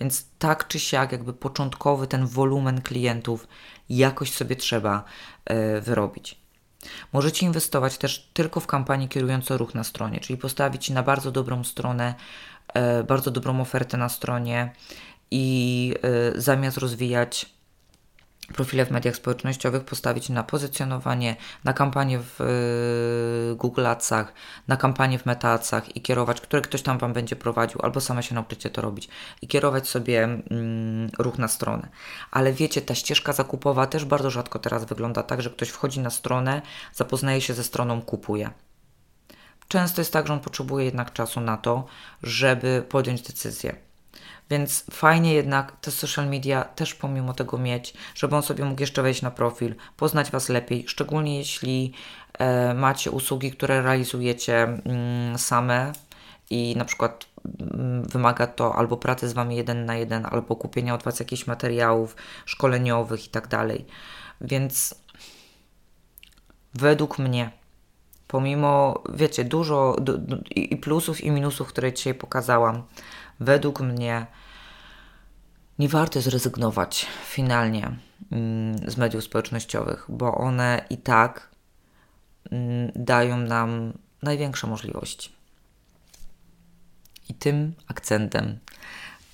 Więc 0.00 0.26
tak 0.38 0.68
czy 0.68 0.80
siak, 0.80 1.12
jakby 1.12 1.32
początkowy 1.32 2.06
ten 2.06 2.26
wolumen 2.26 2.82
klientów 2.82 3.48
jakoś 3.88 4.32
sobie 4.32 4.56
trzeba 4.56 5.04
y, 5.50 5.80
wyrobić. 5.80 6.45
Możecie 7.12 7.46
inwestować 7.46 7.98
też 7.98 8.28
tylko 8.32 8.60
w 8.60 8.66
kampanię 8.66 9.08
kierującą 9.08 9.56
ruch 9.56 9.74
na 9.74 9.84
stronie, 9.84 10.20
czyli 10.20 10.36
postawić 10.36 10.90
na 10.90 11.02
bardzo 11.02 11.32
dobrą 11.32 11.64
stronę, 11.64 12.14
y, 13.00 13.04
bardzo 13.04 13.30
dobrą 13.30 13.60
ofertę 13.60 13.96
na 13.96 14.08
stronie 14.08 14.72
i 15.30 15.94
y, 16.36 16.40
zamiast 16.40 16.78
rozwijać 16.78 17.55
profile 18.54 18.86
w 18.86 18.90
mediach 18.90 19.16
społecznościowych 19.16 19.84
postawić 19.84 20.28
na 20.28 20.42
pozycjonowanie, 20.42 21.36
na 21.64 21.72
kampanię 21.72 22.18
w 22.18 22.40
y, 22.40 23.56
Google 23.56 23.86
Adsach, 23.86 24.32
na 24.68 24.76
kampanię 24.76 25.18
w 25.18 25.26
Meta 25.26 25.50
Adsach 25.50 25.96
i 25.96 26.00
kierować, 26.00 26.40
które 26.40 26.62
ktoś 26.62 26.82
tam 26.82 26.98
Wam 26.98 27.12
będzie 27.12 27.36
prowadził, 27.36 27.80
albo 27.82 28.00
same 28.00 28.22
się 28.22 28.34
nauczycie 28.34 28.70
to 28.70 28.82
robić 28.82 29.08
i 29.42 29.48
kierować 29.48 29.88
sobie 29.88 30.24
mm, 30.24 31.10
ruch 31.18 31.38
na 31.38 31.48
stronę. 31.48 31.88
Ale 32.30 32.52
wiecie, 32.52 32.82
ta 32.82 32.94
ścieżka 32.94 33.32
zakupowa 33.32 33.86
też 33.86 34.04
bardzo 34.04 34.30
rzadko 34.30 34.58
teraz 34.58 34.84
wygląda 34.84 35.22
tak, 35.22 35.42
że 35.42 35.50
ktoś 35.50 35.68
wchodzi 35.68 36.00
na 36.00 36.10
stronę, 36.10 36.62
zapoznaje 36.94 37.40
się 37.40 37.54
ze 37.54 37.64
stroną, 37.64 38.02
kupuje. 38.02 38.50
Często 39.68 40.00
jest 40.00 40.12
tak, 40.12 40.26
że 40.26 40.32
on 40.32 40.40
potrzebuje 40.40 40.84
jednak 40.84 41.12
czasu 41.12 41.40
na 41.40 41.56
to, 41.56 41.86
żeby 42.22 42.84
podjąć 42.88 43.22
decyzję. 43.22 43.85
Więc 44.50 44.84
fajnie 44.90 45.34
jednak 45.34 45.76
te 45.80 45.90
social 45.90 46.28
media 46.28 46.64
też 46.64 46.94
pomimo 46.94 47.34
tego 47.34 47.58
mieć, 47.58 47.94
żeby 48.14 48.36
on 48.36 48.42
sobie 48.42 48.64
mógł 48.64 48.80
jeszcze 48.80 49.02
wejść 49.02 49.22
na 49.22 49.30
profil, 49.30 49.74
poznać 49.96 50.30
Was 50.30 50.48
lepiej, 50.48 50.84
szczególnie 50.88 51.38
jeśli 51.38 51.92
e, 52.38 52.74
macie 52.74 53.10
usługi, 53.10 53.52
które 53.52 53.82
realizujecie 53.82 54.62
mm, 54.62 55.38
same 55.38 55.92
i 56.50 56.74
na 56.76 56.84
przykład 56.84 57.26
mm, 57.60 58.04
wymaga 58.04 58.46
to 58.46 58.74
albo 58.74 58.96
pracy 58.96 59.28
z 59.28 59.32
Wami 59.32 59.56
jeden 59.56 59.86
na 59.86 59.96
jeden, 59.96 60.26
albo 60.30 60.56
kupienia 60.56 60.94
od 60.94 61.02
Was 61.02 61.20
jakichś 61.20 61.46
materiałów 61.46 62.16
szkoleniowych 62.44 63.26
i 63.26 63.28
tak 63.28 63.48
dalej. 63.48 63.86
Więc 64.40 64.94
według 66.74 67.18
mnie, 67.18 67.50
pomimo, 68.28 69.02
wiecie, 69.14 69.44
dużo 69.44 69.96
i 70.50 70.76
plusów 70.76 71.20
i 71.20 71.30
minusów, 71.30 71.68
które 71.68 71.92
dzisiaj 71.92 72.14
pokazałam, 72.14 72.82
według 73.40 73.80
mnie 73.80 74.26
nie 75.78 75.88
warto 75.88 76.20
zrezygnować 76.20 77.06
finalnie 77.24 77.96
mm, 78.32 78.90
z 78.90 78.96
mediów 78.96 79.24
społecznościowych, 79.24 80.04
bo 80.08 80.34
one 80.34 80.84
i 80.90 80.98
tak 80.98 81.50
mm, 82.50 82.92
dają 82.94 83.36
nam 83.36 83.92
największe 84.22 84.66
możliwości. 84.66 85.32
I 87.28 87.34
tym 87.34 87.74
akcentem 87.88 88.58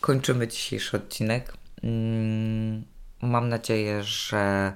kończymy 0.00 0.48
dzisiejszy 0.48 0.96
odcinek. 0.96 1.52
Mm, 1.82 2.84
mam 3.22 3.48
nadzieję, 3.48 4.02
że 4.02 4.72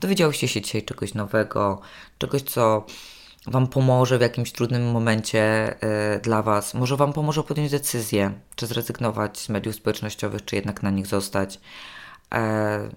dowiedziałyście 0.00 0.48
się 0.48 0.60
dzisiaj 0.60 0.82
czegoś 0.82 1.14
nowego, 1.14 1.80
czegoś, 2.18 2.42
co 2.42 2.86
Wam 3.46 3.66
pomoże 3.66 4.18
w 4.18 4.20
jakimś 4.20 4.52
trudnym 4.52 4.90
momencie 4.90 5.74
y, 6.16 6.20
dla 6.20 6.42
Was. 6.42 6.74
Może 6.74 6.96
Wam 6.96 7.12
pomoże 7.12 7.42
podjąć 7.42 7.70
decyzję, 7.70 8.32
czy 8.56 8.66
zrezygnować 8.66 9.38
z 9.38 9.48
mediów 9.48 9.74
społecznościowych, 9.74 10.44
czy 10.44 10.56
jednak 10.56 10.82
na 10.82 10.90
nich 10.90 11.06
zostać. 11.06 11.60
E, 12.34 12.88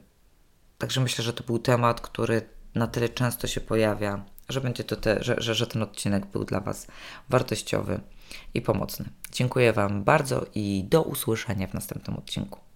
także 0.78 1.02
myślę, 1.02 1.24
że 1.24 1.34
to 1.34 1.44
był 1.44 1.60
temat, 1.60 2.02
który 2.02 2.42
na 2.76 2.88
tyle 2.88 3.10
często 3.10 3.48
się 3.48 3.62
pojawia, 3.62 4.26
że 4.50 4.62
będzie 4.62 4.84
to 4.84 4.96
te, 4.96 5.24
że, 5.24 5.36
że, 5.38 5.56
że 5.56 5.68
ten 5.68 5.84
odcinek 5.84 6.26
był 6.26 6.46
dla 6.46 6.60
Was 6.60 6.88
wartościowy 7.30 8.00
i 8.54 8.62
pomocny. 8.62 9.06
Dziękuję 9.32 9.74
Wam 9.74 10.04
bardzo 10.04 10.46
i 10.56 10.86
do 10.90 11.04
usłyszenia 11.04 11.68
w 11.68 11.74
następnym 11.74 12.18
odcinku. 12.18 12.69